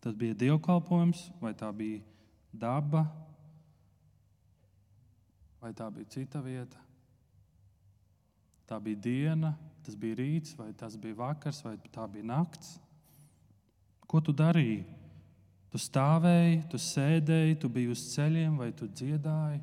[0.00, 2.00] Tas bija dievkalpojums, vai tā bija
[2.56, 3.04] daba,
[5.60, 6.80] vai tā bija cita vieta.
[8.70, 9.52] Tā bija diena,
[9.84, 12.78] tas bija rīts, vai tas bija vakars, vai tā bija nakts.
[14.10, 14.82] Ko tu darīji?
[15.70, 19.60] Tu stāvēji, tu sēdēji, tu biji uz ceļiem vai tu dziedāji.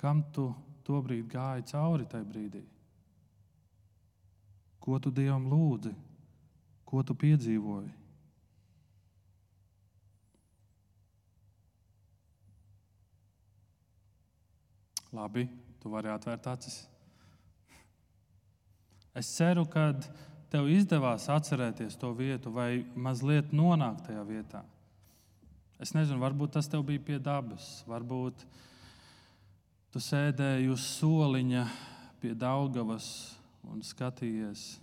[0.00, 0.48] Kam tu
[0.86, 2.64] tobrīd gāji cauri tajā brīdī?
[4.80, 5.92] Ko tu Dievam lūdzi?
[6.88, 7.90] Ko tu piedzīvoji?
[15.12, 15.50] Labi,
[15.82, 16.86] tu vari atvērt acis.
[19.18, 19.90] Es ceru, ka
[20.52, 24.62] tev izdevās atcerēties to vietu vai mazliet nonākt tajā vietā.
[25.82, 28.44] Es nezinu, varbūt tas tev bija pie dabas, varbūt
[29.94, 31.64] tu sēdēji uz soliņa
[32.22, 33.08] pie Daugavas
[33.66, 34.76] un skatījies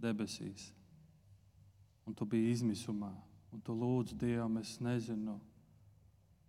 [0.00, 0.70] debesīs.
[2.06, 3.12] Un tu biji izmisumā,
[3.54, 5.36] un tu lūdzu Dievam, es nezinu,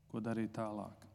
[0.10, 1.08] ko darīt tālāk.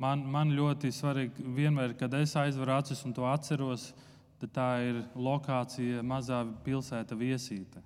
[0.00, 3.92] Man, man ļoti svarīgi, vienmēr, kad es aizveru acis un to atceros,
[4.42, 7.82] tad tā ir lokācija, mazā pilsēta viesīte.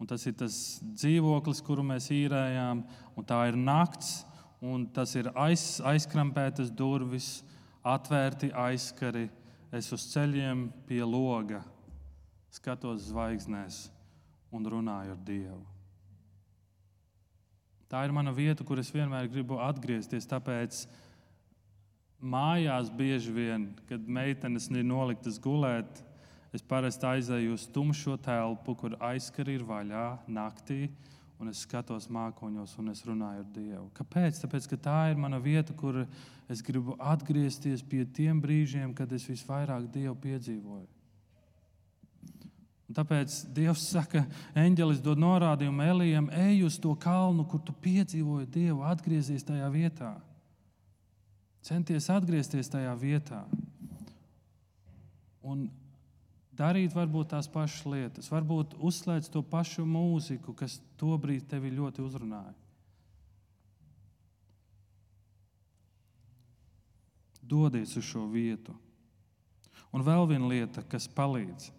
[0.00, 2.84] Un tas ir tas dzīvoklis, kuru mēs īrējām,
[3.18, 4.22] un tā ir nakts,
[4.62, 7.40] un tas ir aiz, aizkrampētas durvis,
[7.82, 9.26] atvērti aizskari.
[9.74, 11.60] Es uz ceļiem pie loga
[12.50, 13.84] skatos zvaigznēs
[14.54, 15.60] un runāju ar Dievu.
[17.90, 20.28] Tā ir mana vieta, kur es vienmēr gribu atgriezties.
[20.30, 20.84] Tāpēc
[22.20, 26.02] mājās bieži vien, kad meitenes ir noliktas gulēt,
[26.54, 30.88] es parasti aizēju uz tumšo telpu, kur aizskari ir vaļā naktī.
[31.40, 33.86] Un es skatos mākoņos, un es runāju ar Dievu.
[33.96, 34.42] Kāpēc?
[34.42, 36.02] Tāpēc, ka tā ir mana vieta, kur
[36.52, 40.84] es gribu atgriezties pie tiem brīžiem, kad es visvairāk Dievu piedzīvoju.
[42.90, 44.26] Un tāpēc Dievs saka,
[44.58, 50.18] eņģelis dod norādījumu Elijam, ej uz to kalnu, kur tu piedzīvoji Dievu, atgriezies tajā vietā.
[51.66, 53.42] Centies atgriezties tajā vietā.
[55.44, 55.68] Un
[56.56, 62.54] darīt varbūt tās pašas lietas, varbūt uzslēdz to pašu mūziku, kas tobrīd tevi ļoti uzrunāja.
[67.40, 68.76] Dodies uz šo vietu.
[69.90, 71.72] Un vēl viena lieta, kas palīdz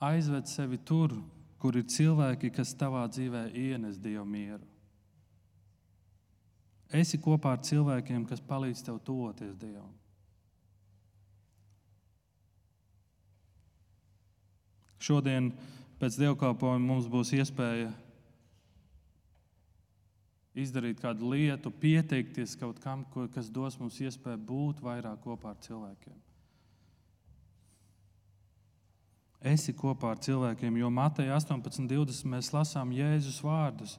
[0.00, 1.14] aizved sevi tur,
[1.58, 4.62] kur ir cilvēki, kas tavā dzīvē ienes dievu mieru.
[6.88, 9.90] Esi kopā ar cilvēkiem, kas palīdz tev tuvoties Dievam.
[14.98, 15.52] Šodien
[16.00, 17.92] pēc dievkalpojuma mums būs iespēja
[20.58, 26.16] izdarīt kādu lietu, pieteikties kaut kam, kas dos mums iespēju būt vairāk kopā ar cilvēkiem.
[29.52, 33.94] Esi kopā ar cilvēkiem, jo Mateja 18.20 mēs lasām Jēzus vārdus.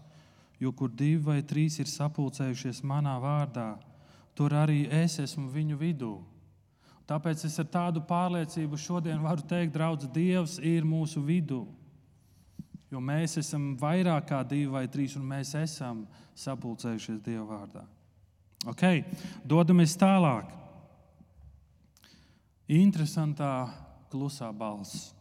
[0.60, 3.78] Jo kur divi vai trīs ir sapulcējušies manā vārdā,
[4.36, 6.14] tur arī es esmu viņu vidū.
[7.10, 11.64] Tāpēc es ar tādu pārliecību šodien varu teikt, draugs, Dievs ir mūsu vidū.
[12.92, 16.04] Jo mēs esam vairāk kā divi vai trīs, un mēs esam
[16.38, 17.86] sapulcējušies Dieva vārdā.
[18.70, 18.84] Ok,
[19.48, 20.50] dodamies tālāk.
[22.70, 23.70] Interesantā
[24.12, 25.14] klusā balss.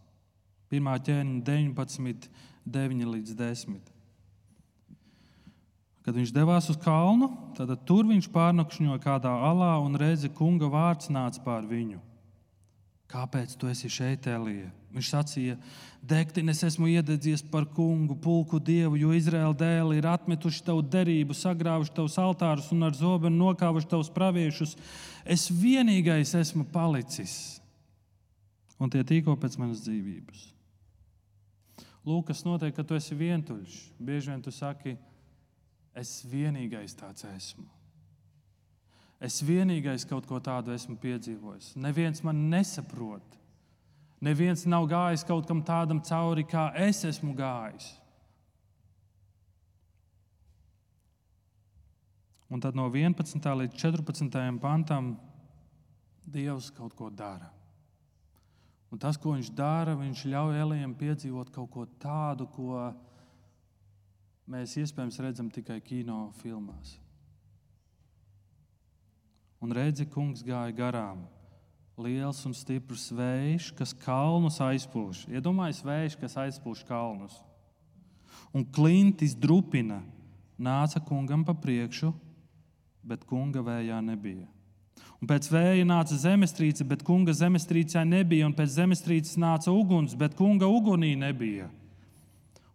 [0.68, 0.88] 1.
[1.06, 2.28] ķēniņa 19,
[2.68, 3.97] 9 līdz 10.
[6.08, 11.10] Kad viņš devās uz kalnu, tad tur viņš pārnakšņoja kādā alā un redzi, kunga vārds
[11.12, 11.98] nāca pār viņu.
[13.12, 14.70] Kāpēc tu esi šeit, Elija?
[14.94, 15.56] Viņš sacīja,
[16.00, 21.36] Degtin, es esmu iededzies par kungu, pulku dievu, jo Izraēla dēli ir atmetuši tavu derību,
[21.36, 24.72] sagrāvuši tavus altārus un ar zobenu nokāvuši tavus praviešus.
[25.28, 27.34] Es vienīgais esmu palicis,
[28.80, 30.48] un tie tīko pēc manas dzīvības.
[32.08, 33.76] Lūk, kas notiek, kad tu esi vientuļš.
[34.00, 34.96] Bieži vien tu saki,
[35.98, 37.66] es vienīgais tāds esmu.
[39.18, 41.72] Es vienīgais kaut ko tādu esmu piedzīvojis.
[41.82, 43.34] Neviens man nesaprot.
[44.22, 47.92] Neviens nav gājis kaut kam tādam cauri, kā es esmu gājis.
[52.48, 53.44] Un tad no 11.
[53.60, 54.38] līdz 14.
[54.62, 55.16] pantam
[56.28, 57.50] Dievs kaut ko dara.
[58.88, 62.88] Un tas, ko viņš dara, viņš ļauj Elijam piedzīvot kaut ko tādu, ko
[64.48, 66.96] mēs iespējams redzam tikai kino filmās.
[69.60, 71.24] Un redzi, kungs gāja garām.
[71.98, 75.24] Liels un stiprs vējš, kas kalnus aizpūš.
[75.34, 77.34] Iedomājieties, vējš, kas aizpūš kalnus.
[78.54, 79.98] Un klintis drupina,
[80.54, 82.12] nāca kungam pa priekšu,
[83.02, 84.46] bet kunga vējā nebija.
[85.18, 88.46] Un pēc vēja nāca zemestrīce, bet kunga zemestrīcē nebija.
[88.46, 91.66] Un pēc zemestrīces nāca uguns, bet kunga ugunī nebija.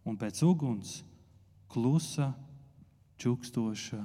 [0.03, 0.99] Un pēc uguns
[1.73, 2.31] klusa,
[3.17, 4.03] čukstoša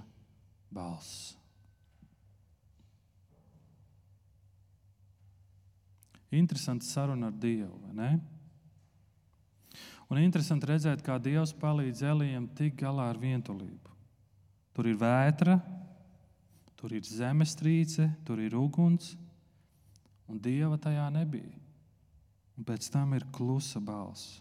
[0.73, 1.35] balss.
[6.33, 8.11] Interesanti saruna ar Dievu, vai ne?
[10.09, 13.97] Un interesanti redzēt, kā Dievs palīdz Elijam tikt galā ar vientulību.
[14.77, 15.57] Tur ir vētra,
[16.79, 19.17] Tur ir zemestrīce, tur ir uguns,
[20.31, 21.57] un dieva tajā nebija.
[22.55, 24.39] Un pēc tam ir klusa balss.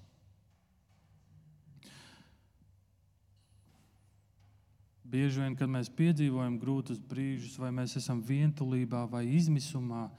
[5.07, 10.09] Bieži vien, kad mēs piedzīvojam grūtus brīžus, vai mēs esam vientulībā vai izmisumā,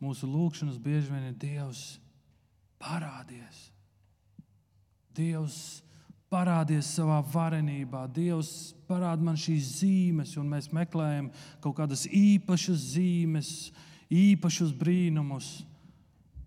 [0.00, 1.82] mūsu lūgšanas bieži vien ir Dievs
[2.80, 3.66] parādies.
[5.18, 5.82] Dievs
[6.28, 11.30] Parādies savā varenībā, Dievs parāda man šīs zīmes, un mēs meklējam
[11.64, 13.52] kaut kādas īpašas zīmes,
[14.12, 15.62] īpašus brīnumus.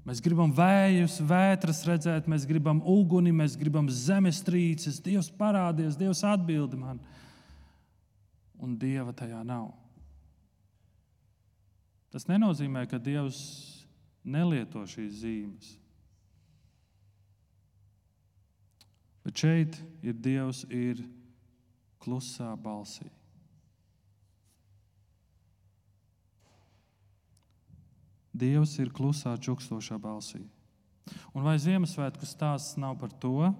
[0.05, 5.01] Mēs gribam vējus, vētras redzēt, mēs gribam uguni, mēs gribam zemestrīces.
[5.01, 7.01] Dievs parādies, Dievs atbild man.
[8.61, 9.71] Un Dieva tajā nav.
[12.11, 13.39] Tas nenozīmē, ka Dievs
[14.27, 15.71] nelieto šīs zīmes.
[19.25, 21.01] Bet šeit ir Dievs, ir
[22.01, 23.07] klusā balsī.
[28.31, 30.41] Dievs ir klusā, čukstošā balsī.
[31.35, 33.51] Un vai Ziemassvētku stāsts nav par to?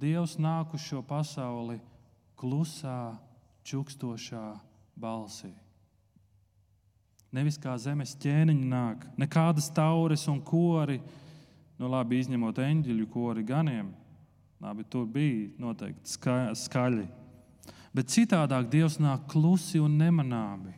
[0.00, 1.80] Dievs nāk uz šo pasauli
[2.38, 3.16] klusā,
[3.66, 4.44] čukstošā
[5.00, 5.52] balsī.
[7.30, 10.98] Nevis kā zemes ķēniņi nāk, nekādas taures un kori,
[11.78, 13.92] nu labi, izņemot eņģeļu kori ganiem.
[14.60, 17.06] Labi, tur bija noteikti ska, skaļi.
[17.96, 20.74] Bet citādāk Dievs nāk klusi un nemanāmi.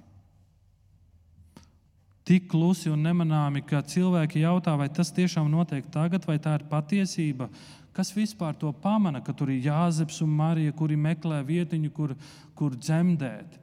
[2.22, 6.68] Tik klusi un nemanāmi, ka cilvēki jautā, vai tas tiešām notiek tagad, vai tā ir
[6.70, 7.48] patiesība.
[7.92, 12.14] Kas vispār to pamana, ka tur ir Jāzeps un Marija, kuri meklē vietiņu, kur,
[12.56, 13.58] kur dzemdēt?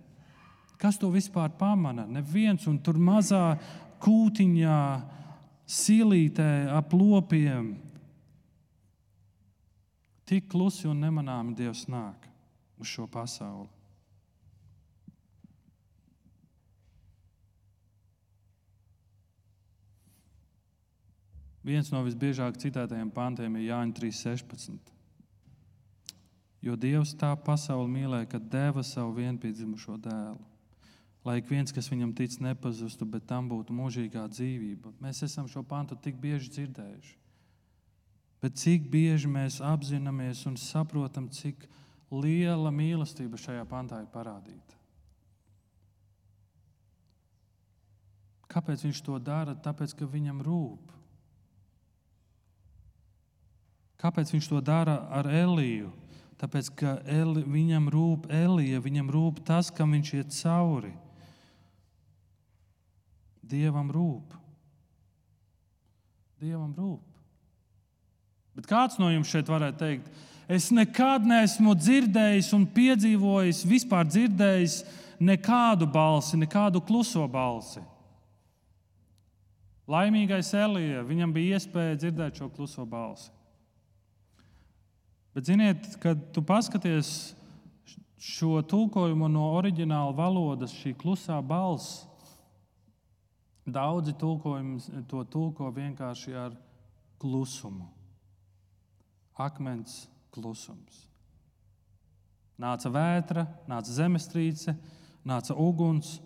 [0.80, 2.06] Kas to vispār pamana?
[2.08, 3.58] Neviens, un tur mazā
[4.00, 4.82] kūtiņā,
[5.70, 7.76] silītē ap lopiem
[10.30, 12.28] Tik klusi un nemanāmi Dievs nāk
[12.78, 13.66] uz šo pasauli.
[21.70, 24.94] Viens no visbiežāk citētajiem pantiem ir Jāņa 3.16.
[26.66, 30.42] Jo Dievs tā pasauli mīlēja, ka deva savu vienpiedzimušo dēlu.
[31.28, 34.96] Lai ik viens, kas viņam tic, nepazustu, bet tam būtu mūžīgā dzīvība.
[35.04, 37.16] Mēs esam šo pantu tik bieži dzirdējuši.
[38.40, 41.68] Bet cik bieži mēs apzināmies un saprotam, cik
[42.10, 44.78] liela mīlestība šajā pantā ir parādīta.
[48.50, 49.54] Kāpēc viņš to dara?
[49.54, 50.99] Tāpēc, ka viņam rūp.
[54.00, 55.92] Kāpēc viņš to dara ar Eliju?
[56.40, 60.94] Tāpēc, ka Eli, viņam rūp Elija, viņam rūp tas, kam viņš iet cauri.
[63.44, 64.38] Dievam rūp.
[66.40, 67.04] Dievam rūp.
[68.56, 70.08] Bet kāds no jums šeit varētu teikt,
[70.48, 74.78] es nekad neesmu dzirdējis un piedzīvojis, vispār dzirdējis
[75.20, 77.84] nekādu balsi, nekādu kluso balsi.
[79.90, 83.32] Laimīgais Elija, viņam bija iespēja dzirdēt šo kluso balsi.
[85.34, 87.36] Bet, ziniet, kad tu paskaties
[88.20, 92.04] šo tulkojumu no oriģināla valodas, šī klusā balss,
[93.70, 96.58] daudzi tulkojumi to tulko vienkārši ar
[97.22, 97.88] klusumu
[99.40, 100.04] akmens
[100.34, 101.06] klusums.
[102.60, 104.76] Nāca vētra, nāca zemestrīce,
[105.28, 106.18] nāca uguns,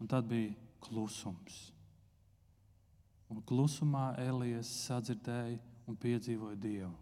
[0.00, 0.52] un tad bija
[0.84, 1.70] klusums.
[3.30, 5.56] Un klusumā Elijas sadzirdēja
[5.88, 6.92] un piedzīvoja Dievu.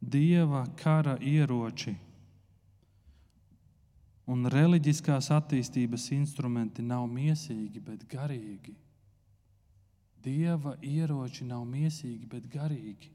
[0.00, 1.92] Dieva kara ieroči
[4.30, 8.76] un reliģiskās attīstības instrumenti nav mīsīgi, bet garīgi.
[10.20, 13.10] Dieva ieroči nav mīsīgi, bet garīgi.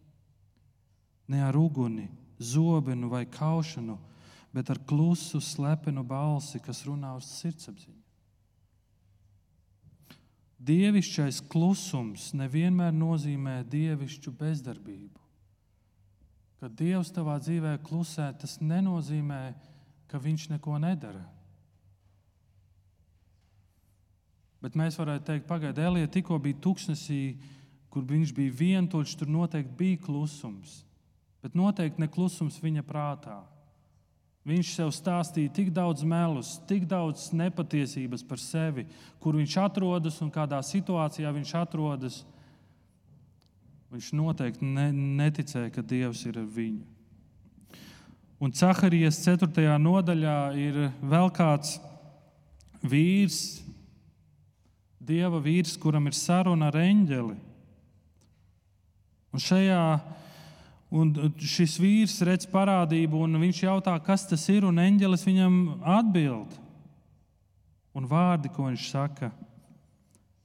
[1.31, 3.97] Ne ar uguni, zobenu vai kaušanu,
[4.53, 8.01] bet ar klusu, slepenu balsi, kas runā uz sirdsapziņu.
[10.65, 15.24] Dievišķais klusums nevienmēr nozīmē dievišķu bezdarbību.
[16.61, 19.41] Kad Dievs tavā dzīvē klusē, tas nenozīmē,
[20.07, 21.25] ka Viņš neko nedara.
[24.63, 27.35] Bet mēs varētu teikt, pagaidiet, Elija tikko bija tuksnesī,
[27.93, 30.79] kur viņš bija vientuļš, tur noteikti bija klusums.
[31.45, 33.43] Bet noteikti ne klusums viņa prātā.
[34.45, 38.87] Viņš sev stāstīja tik daudz melus, tik daudz nepatiesības par sevi,
[39.21, 42.19] kur viņš atrodas un kādā situācijā viņš atrodas.
[43.93, 46.83] Viņš noteikti ne, neticēja, ka Dievs ir ar viņu.
[48.41, 49.77] Un Caharijas 4.
[49.79, 51.77] nodaļā ir vēl kāds
[52.83, 53.61] vīrs,
[55.05, 57.35] Dieva vīrs, kuram ir saruna ar eņģeli.
[59.35, 59.81] Un šajā
[60.95, 61.11] un
[61.41, 65.57] šis vīrs redz parādību, un viņš jautā, kas tas ir, un eņģelis viņam
[65.97, 66.55] atbild.
[67.95, 69.29] Un vārdi, ko viņš saka,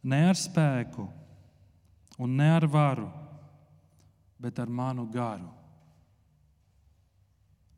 [0.03, 1.09] ne ar spēku
[2.21, 3.09] un ne ar varu,
[4.41, 5.51] bet ar manu garu.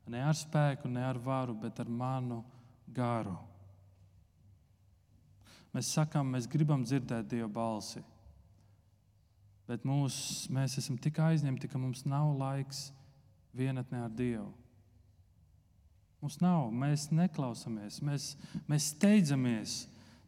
[0.07, 2.43] Ne ar spēku, ne ar varu, bet ar manu
[2.95, 3.37] garu.
[5.73, 8.03] Mēs sakām, mēs gribam dzirdēt Dieva balsi.
[9.69, 10.17] Bet mūs,
[10.53, 12.91] mēs esam tik aizņemti, ka mums nav laiks
[13.57, 14.51] vienatnē ar Dievu.
[16.23, 18.27] Mums nav, mēs neklausāmies, mēs,
[18.71, 19.79] mēs steidzamies.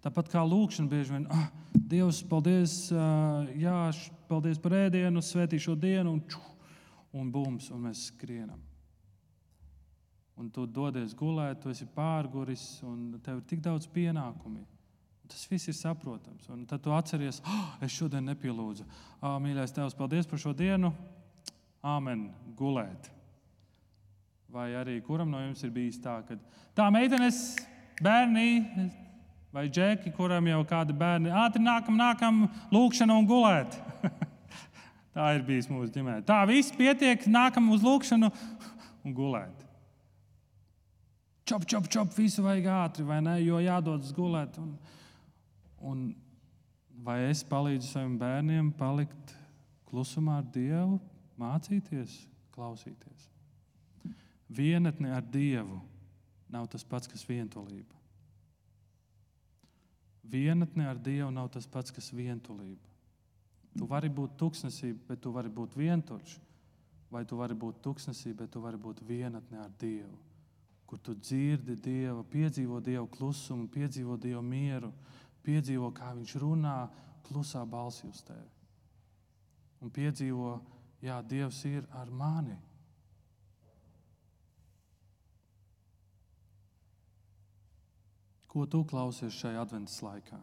[0.03, 3.77] Tāpat kā lūkšana bieži vien, ah, Dievs, paldies, jā,
[4.29, 6.41] paldies par ēdienu, svētī šo dienu, un, ču,
[7.17, 8.61] un bums, un mēs skrienam.
[10.35, 14.65] Un tu dodies gulēt, tu esi pārguris, un tev ir tik daudz pienākumu.
[15.31, 16.49] Tas viss ir saprotams.
[16.53, 18.85] Un tad tu atceries, oh, es šodien nepielūdzu.
[19.23, 20.91] Oh, mīļais Tēvs, paldies par šo dienu.
[21.85, 22.27] Āmen,
[22.59, 23.09] gulēt.
[24.53, 26.37] Vai arī kuram no jums ir bijis tā, ka
[26.77, 27.55] tā meitenes,
[28.03, 28.91] bērni
[29.55, 32.41] vai džeki, kuram jau kādi bērni ātri nākam, nākam,
[32.75, 33.77] lūkšana un gulēt.
[35.15, 36.25] tā ir bijis mūsu ģimenē.
[36.27, 38.33] Tā viss pietiek, nākam uz lūkšanu
[39.05, 39.63] un gulēt.
[41.47, 43.37] Čop, čop, čop, visu vajag ātri, vai ne?
[43.45, 44.59] Jo jādodas gulēt.
[44.59, 44.75] Un,
[45.85, 46.05] un
[47.07, 49.37] vai es palīdzu saviem bērniem palikt
[49.87, 50.99] klusumā ar Dievu,
[51.39, 52.25] mācīties,
[52.57, 53.29] klausīties?
[54.51, 55.79] Vienatne ar Dievu
[56.51, 57.94] nav tas pats, kas vientulība.
[60.31, 62.91] Vienatne ar Dievu nav tas pats, kas vientulība.
[63.75, 66.37] Tu vari būt tuksnesī, bet tu vari būt vientuļš.
[67.11, 70.17] Vai tu vari būt tuksnesī, bet tu vari būt vienatne ar Dievu.
[70.87, 74.93] Kur tu dzirdi Dievu, piedzīvo Dievu klusumu, piedzīvo Dievu mieru,
[75.45, 76.77] piedzīvo, kā Viņš runā
[77.27, 78.51] klusā balsī uz tevi.
[79.85, 80.55] Un piedzīvo,
[81.05, 82.57] Jā, Dievs ir ar mani.
[88.55, 90.39] Ko tu klausies šajā adventas laikā?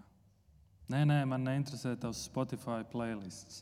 [0.92, 3.62] Nē, nē, man neinteresē tavs Spotify playlists.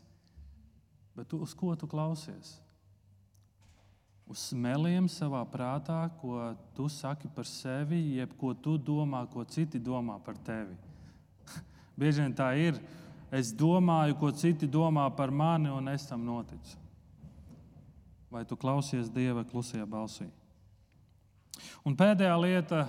[1.14, 2.56] Bet tu, uz ko tu klausies?
[4.30, 9.78] Uz smeliem savā prātā, ko tu saki par sevi, jeb ko tu domā, ko citi
[9.78, 10.74] domā par tevi.
[11.98, 12.80] Bieži vien tā ir.
[13.30, 16.74] Es domāju, ko citi domā par mani, un es tam noticu.
[18.30, 20.26] Vai tu klausies Dieva klusajā balsī?
[21.86, 22.84] Un pēdējā lieta,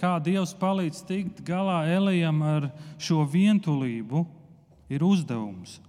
[0.00, 4.26] kā Dievs palīdz tikt galā Elijam ar šo vientulību,
[4.92, 5.80] ir uzdevums.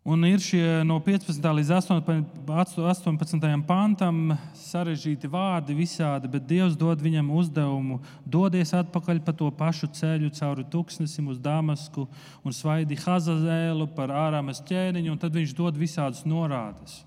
[0.00, 1.44] Un ir šie no 15.
[1.44, 3.48] līdz 18.
[3.68, 10.32] pantam sarežģīti vārdi visādi, bet Dievs dod viņam uzdevumu doties atpakaļ pa to pašu ceļu
[10.38, 12.06] cauri tūkstnesim uz Damasku
[12.40, 17.02] un svaidi Hazazēlu par ārāmas ķēniņu, un tad viņš dod visādas norādes.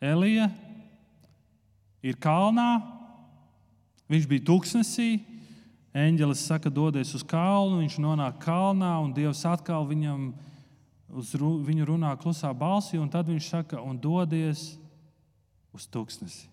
[0.00, 0.48] Elija
[2.02, 2.82] ir kalnā,
[4.10, 5.10] viņš bija tūkstnesī.
[5.92, 10.30] Eņģelis saka, dodies uz kalnu, viņš nonāk kalnā, un Dievs atkal viņam
[11.12, 14.70] uz ru, viņu runā klusā balsī, un tad viņš saka, un dodies
[15.76, 16.48] uz tūkstnesi.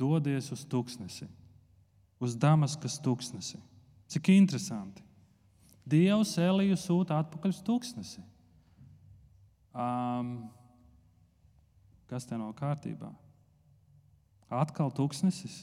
[0.00, 1.26] Dodies uz tūkstnesi,
[2.20, 3.56] uz Damaskas tūkstnesi.
[4.12, 5.04] Cik interesanti.
[5.88, 8.22] Dievs Eliju sūta atpakaļ uz tūkstnesi.
[9.72, 10.50] Um,
[12.10, 13.12] Kas te nav kārtībā?
[14.50, 15.62] Atkal tūkstnesis.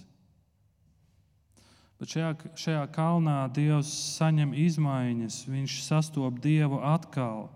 [1.98, 7.50] Bet šajā, šajā kalnā Dievs saņem izmaiņas, viņš sastopas Dievu atkal.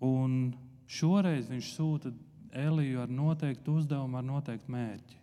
[0.00, 0.54] Un
[0.88, 2.14] šoreiz viņš sūta
[2.56, 5.18] Eliju ar noteiktu uzdevumu, ar noteiktu mērķi.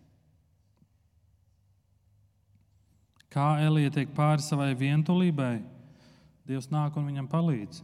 [3.32, 5.58] Kā Elija tiek pāri savai vientulībai,
[6.48, 7.82] Dievs nāk un viņam palīdz.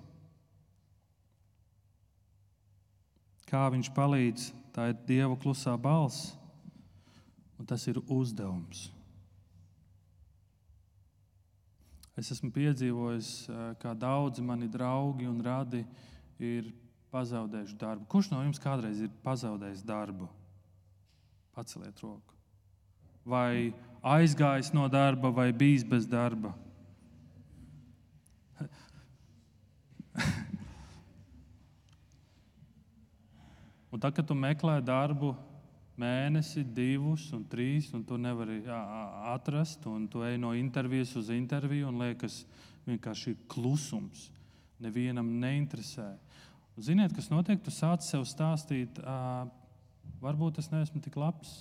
[3.50, 6.32] Kā viņš palīdz Tā ir Dieva klusā balss,
[7.60, 8.88] un tas ir uzdevums.
[12.18, 13.28] Es esmu piedzīvojis,
[13.82, 15.84] kā daudzi mani draugi un radi
[16.42, 16.72] ir
[17.14, 18.06] pazaudējuši darbu.
[18.10, 20.28] Kurš no jums kādreiz ir pazaudējis darbu?
[21.54, 22.34] Paceliet roku.
[23.24, 23.72] Vai
[24.02, 26.54] aizgājis no darba, vai bijis bez darba?
[33.94, 35.28] Un tad, kad tu meklē darbu
[36.02, 38.56] mēnesi, divus un trīs, un tu nevari
[39.30, 42.40] atrast, un tu ej no intervijas uz interviju, un liekas,
[42.88, 44.24] vienkārši ir klusums.
[44.82, 46.08] Nevienam neinteresē.
[46.74, 47.62] Un ziniet, kas notiek?
[47.62, 49.46] Tu sāc sev stāstīt, uh,
[50.24, 51.54] varbūt es neesmu tik labs,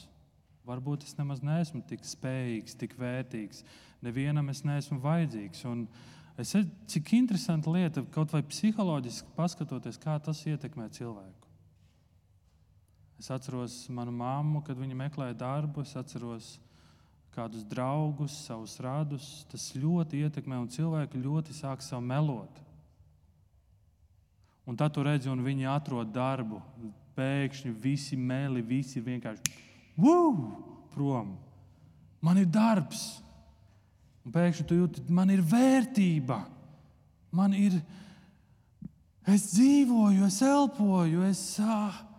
[0.65, 3.61] varbūt es nemaz neesmu tik spējīgs, tik vērtīgs.
[4.01, 5.61] Nevienam es neesmu vajadzīgs.
[5.69, 5.85] Un
[6.41, 6.57] es,
[6.89, 11.42] cik interesanta lieta, kaut vai psiholoģiski paskatoties, kā tas ietekmē cilvēku.
[13.23, 15.85] Es atceros manu mammu, kad viņa meklēja darbu.
[15.85, 16.47] Es atceros
[17.31, 19.27] kādus draugus, savus radus.
[19.47, 22.59] Tas ļoti ietekmē, un cilvēki ļoti sāk sev melot.
[24.67, 26.59] Un tad tu redzi, un viņi atrod darbu.
[27.15, 29.55] Pēkšņi visi meli, visi vienkārši
[29.95, 30.51] Woo!
[30.91, 31.37] prom.
[32.19, 33.21] Man ir darbs.
[34.27, 36.43] Un pēkšņi tu jūti, man ir vērtība,
[37.31, 37.79] man ir,
[39.23, 41.53] es dzīvoju, es elpoju, es.
[41.63, 42.09] Ah.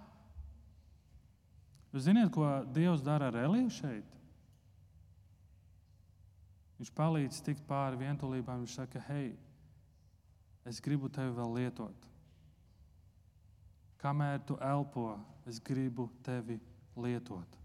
[1.94, 2.42] Jūs zināt, ko
[2.74, 4.14] Dievs dara ar Eliju šeit?
[6.80, 8.64] Viņš palīdz tikt pāri vientulībām.
[8.64, 9.36] Viņš saka, hei,
[10.66, 12.08] es gribu tevi vēl lietot.
[14.02, 15.12] Kamēr tu elpo,
[15.46, 16.58] es gribu tevi
[16.98, 17.60] lietot.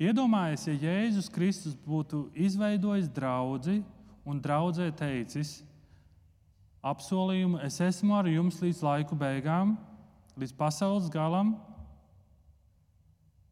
[0.00, 3.80] Iedomājieties, ja Jēzus Kristus būtu izveidojis draugu
[4.24, 5.58] un draudzē teicis,
[6.80, 9.74] apsolījumu, es esmu ar jums līdz laiku beigām,
[10.40, 11.52] līdz pasaules galam,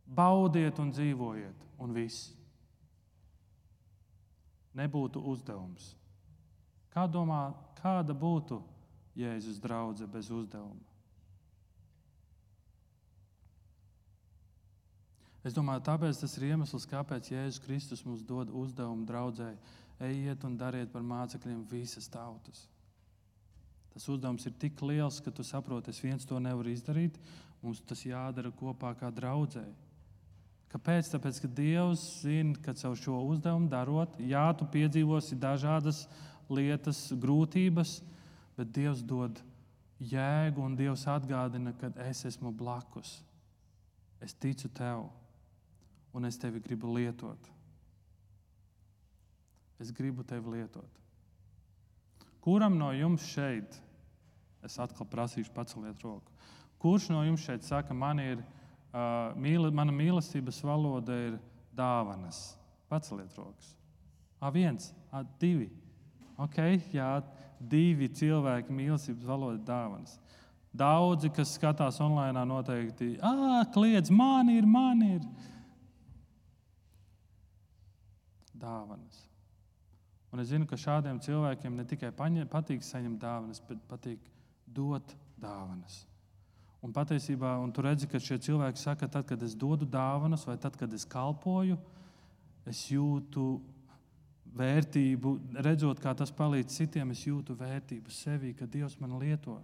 [0.08, 2.32] baudiet un dzīvojiet, un viss.
[4.78, 5.92] Nebūtu uzdevums.
[6.92, 8.60] Kā domā, kāda būtu
[9.18, 10.86] Jēzus draudzene bez uzdevuma?
[15.46, 19.56] Es domāju, tāpēc tas ir iemesls, kāpēc Jēzus Kristus mums dod uzdevumu draudzēji.
[20.08, 22.66] Ejiet un dariet par mācekļiem visas tautas.
[23.94, 27.16] Tas uzdevums ir tik liels, ka tu saproti, es viens to nevaru izdarīt.
[27.62, 29.87] Mums tas jādara kopā kā draudzēji.
[30.68, 31.08] Kāpēc?
[31.14, 36.02] Tāpēc, ka Dievs zina, ka caur šo uzdevumu darot, jā, tu piedzīvosi dažādas
[36.52, 37.98] lietas, grūtības,
[38.58, 39.40] bet Dievs dod
[39.98, 43.18] jēgu un Dievs atgādina, ka es esmu blakus.
[44.20, 45.06] Es ticu tev
[46.12, 47.48] un es tevi gribu lietot.
[49.80, 51.00] Es gribu tevi lietot.
[52.44, 53.80] Kuram no jums šeit,
[54.64, 56.34] es atkal prasīšu, paceliet roku,
[56.82, 58.58] kurš no jums šeit saka, man ir, uh,
[59.38, 61.36] mīle, mana mīlestības valoda ir
[61.76, 62.54] dāvanas?
[62.88, 63.74] Paceliet rokas.
[64.40, 65.68] A, viens, a, divi.
[66.38, 67.18] Okay, jā,
[67.58, 70.16] divi cilvēki mīlestības valoda dāvanas.
[70.78, 73.16] Daudzi, kas skatās online, noteikti,
[73.74, 75.22] kliedz, man ir, man ir.
[78.58, 79.24] dāvanas.
[80.32, 84.26] Un es zinu, ka šādiem cilvēkiem ne tikai patīk saņemt dāvanas, bet patīk
[84.66, 86.02] dot dāvanas.
[86.84, 90.54] Un patiesībā, un tu redzi, ka šie cilvēki saka, tad, kad es dodu dāvanas, vai
[90.62, 91.78] tad, kad es kalpoju,
[92.70, 93.48] es jūtu
[94.58, 99.58] vērtību, redzot, kā tas palīdz citiem, es jūtu vērtību sevī, ka Dievs man lieto.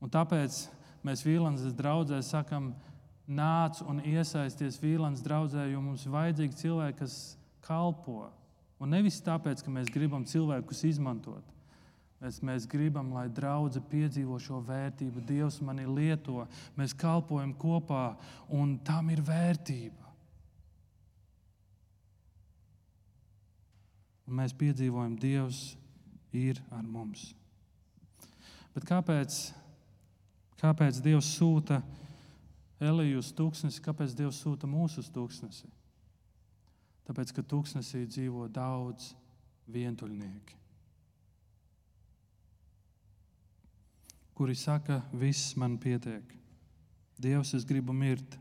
[0.00, 0.64] Un tāpēc
[1.06, 2.72] mēs Vīlandes draugzē sakam,
[3.30, 7.16] nāc un iesaisties Vīlāns draudzē, jo mums ir vajadzīgi cilvēki, kas
[7.64, 8.26] kalpo.
[8.80, 11.44] Un nevis tāpēc, ka mēs gribam cilvēkus izmantot.
[12.20, 15.22] Mēs, mēs gribam, lai draudzene piedzīvo šo vērtību.
[15.24, 16.44] Dievs mani lieto,
[16.76, 18.10] mēs kalpojam kopā,
[18.52, 20.10] un tam ir vērtība.
[24.28, 25.62] Un mēs piedzīvojam, Dievs
[26.36, 27.30] ir ar mums.
[28.76, 29.40] Bet kāpēc,
[30.60, 31.80] kāpēc Dievs sūta?
[32.80, 35.66] Eliju uz tūkstnesi, kāpēc Dievs sūta mūsu uz tūkstnesi?
[37.08, 39.10] Tāpēc, ka tūkstnesī dzīvo daudz
[39.72, 40.59] vientuļnieki,
[44.40, 46.24] kuri saka, viss man pietiek.
[47.20, 48.38] Dievs, es gribu mirt.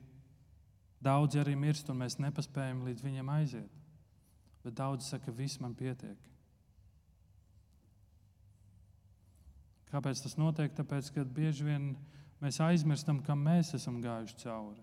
[1.03, 3.81] Daudzi arī mirst, un mēs nepaspējam līdz viņiem aiziet.
[4.63, 6.15] Bet daudzi saka, viss man pietiek.
[9.91, 10.71] Kāpēc tas notiek?
[10.77, 11.91] Tāpēc, ka bieži vien
[12.39, 14.79] mēs aizmirstam, kam mēs esam gājuši cauri.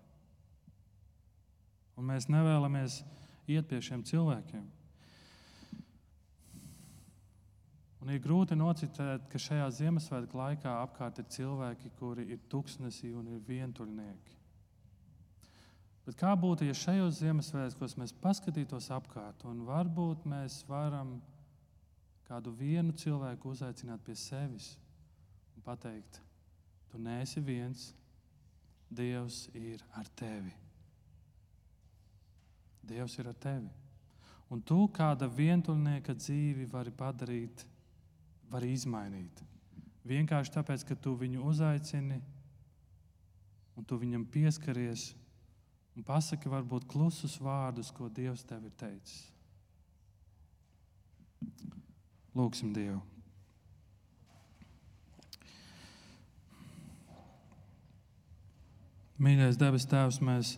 [1.97, 3.01] Un mēs nevēlamies
[3.49, 4.69] iet pie šiem cilvēkiem.
[8.03, 13.31] Un ir grūti nocitēt, ka šajā Ziemassvētku laikā apkārt ir cilvēki, kuri ir tuksnesī un
[13.33, 14.35] ir vientuļnieki.
[16.05, 21.17] Bet kā būtu, ja šajos Ziemassvētkos mēs paskatītos apkārt, un varbūt mēs varam
[22.29, 24.75] kādu vienu cilvēku uzaicināt pie sevis
[25.55, 26.21] un pateikt,
[26.87, 27.93] Tu neesi viens,
[28.87, 30.53] Dievs ir ar tevi.
[32.87, 33.67] Dievs ir ar tevi.
[34.47, 37.65] Un tu kāda vientuļnieka dzīvi vari padarīt,
[38.51, 39.43] vari izmainīt.
[40.07, 42.21] Vienkārši tāpēc, ka tu viņu uzaicini
[43.77, 45.11] un tu viņam pieskaries
[45.97, 49.27] un pasaki varbūt klusus vārdus, ko Dievs tev ir teicis.
[52.37, 53.01] Lūksim Dievu!
[59.17, 60.51] Mīļais debes Tēvs, mēs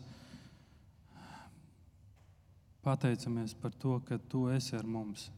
[2.83, 5.29] pateicamies par to, ka Tu esi ar mums.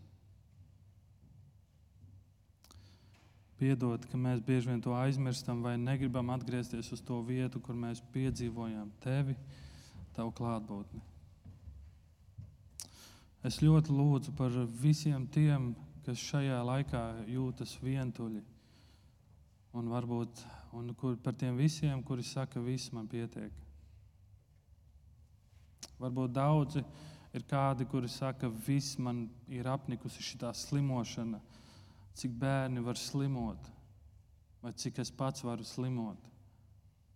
[3.62, 8.01] Piedod, ka mēs bieži vien to aizmirstam vai negribam atgriezties uz to vietu, kur mēs
[8.14, 9.36] piedzīvojām Tevi,
[10.16, 10.99] Tavu klātbūtni.
[13.45, 15.72] Es ļoti lūdzu par visiem tiem,
[16.05, 18.41] kas šajā laikā jūtas vientuļi
[19.78, 20.41] un varbūt
[20.76, 23.53] un kur, par tiem visiem, kuri saka, viss man pietiek.
[26.01, 26.84] Varbūt daudzi
[27.32, 31.39] Ir kādi, kuri saka, viss man ir apnikusi šī slimošana,
[32.18, 33.70] cik bērni var slimot,
[34.62, 36.28] vai cik es pats varu slimot.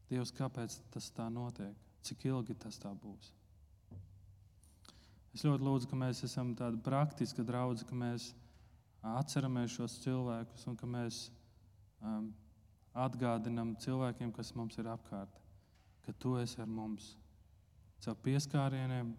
[0.10, 1.74] Dievs, kāpēc tas tā notiek?
[2.06, 3.32] Cik ilgi tas tā būs?
[5.36, 8.30] Es ļoti lūdzu, ka mēs esam tādi praktiski draugi, ka mēs
[9.16, 11.26] atceramies šos cilvēkus un ka mēs
[12.00, 12.30] um,
[12.96, 15.41] atgādinām cilvēkiem, kas mums ir apkārt,
[16.06, 17.16] ka tu esi ar mums
[18.06, 19.12] caur pieskārieniem,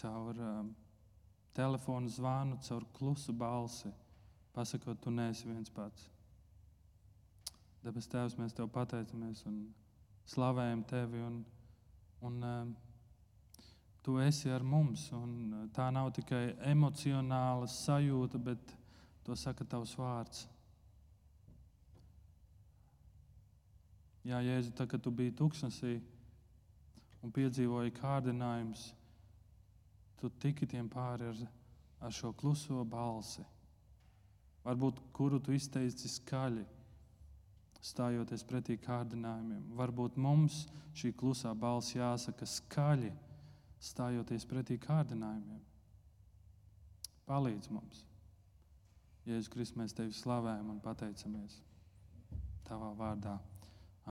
[0.00, 0.72] caur um,
[1.56, 3.92] telefonu zvanu, caur klusu balsi,
[4.56, 6.08] pasakot, tu neesi viens pats.
[7.84, 9.60] Debes Tēvs, mēs Tev pateicamies un
[10.32, 11.20] slavējam Tevi.
[11.22, 11.38] Un,
[12.24, 12.74] un, um,
[14.06, 18.74] Tu esi ar mums, un uh, tā nav tikai emocionāla sajūta, bet
[19.26, 20.44] to saka Tavs vārds.
[24.22, 25.96] Jā, Jēzu, tā, kad tu biji tuksnesī
[27.18, 28.84] un piedzīvoji kārdinājumus,
[30.22, 31.42] tu tiki tiem pāri ar,
[32.06, 33.42] ar šo kluso balsi.
[34.66, 36.64] Varbūt kuru tu izteici skaļi,
[37.86, 39.62] stājoties pretī kārdinājumiem.
[39.78, 40.64] Varbūt mums
[40.96, 43.12] šī klusā balss jāsaka skaļi
[43.78, 45.62] stājoties pretī kārdinājumiem.
[47.26, 48.04] Palīdz mums!
[49.26, 51.58] Jēzus Kristus, mēs tevi slavējam un pateicamies
[52.66, 53.36] Tavā vārdā.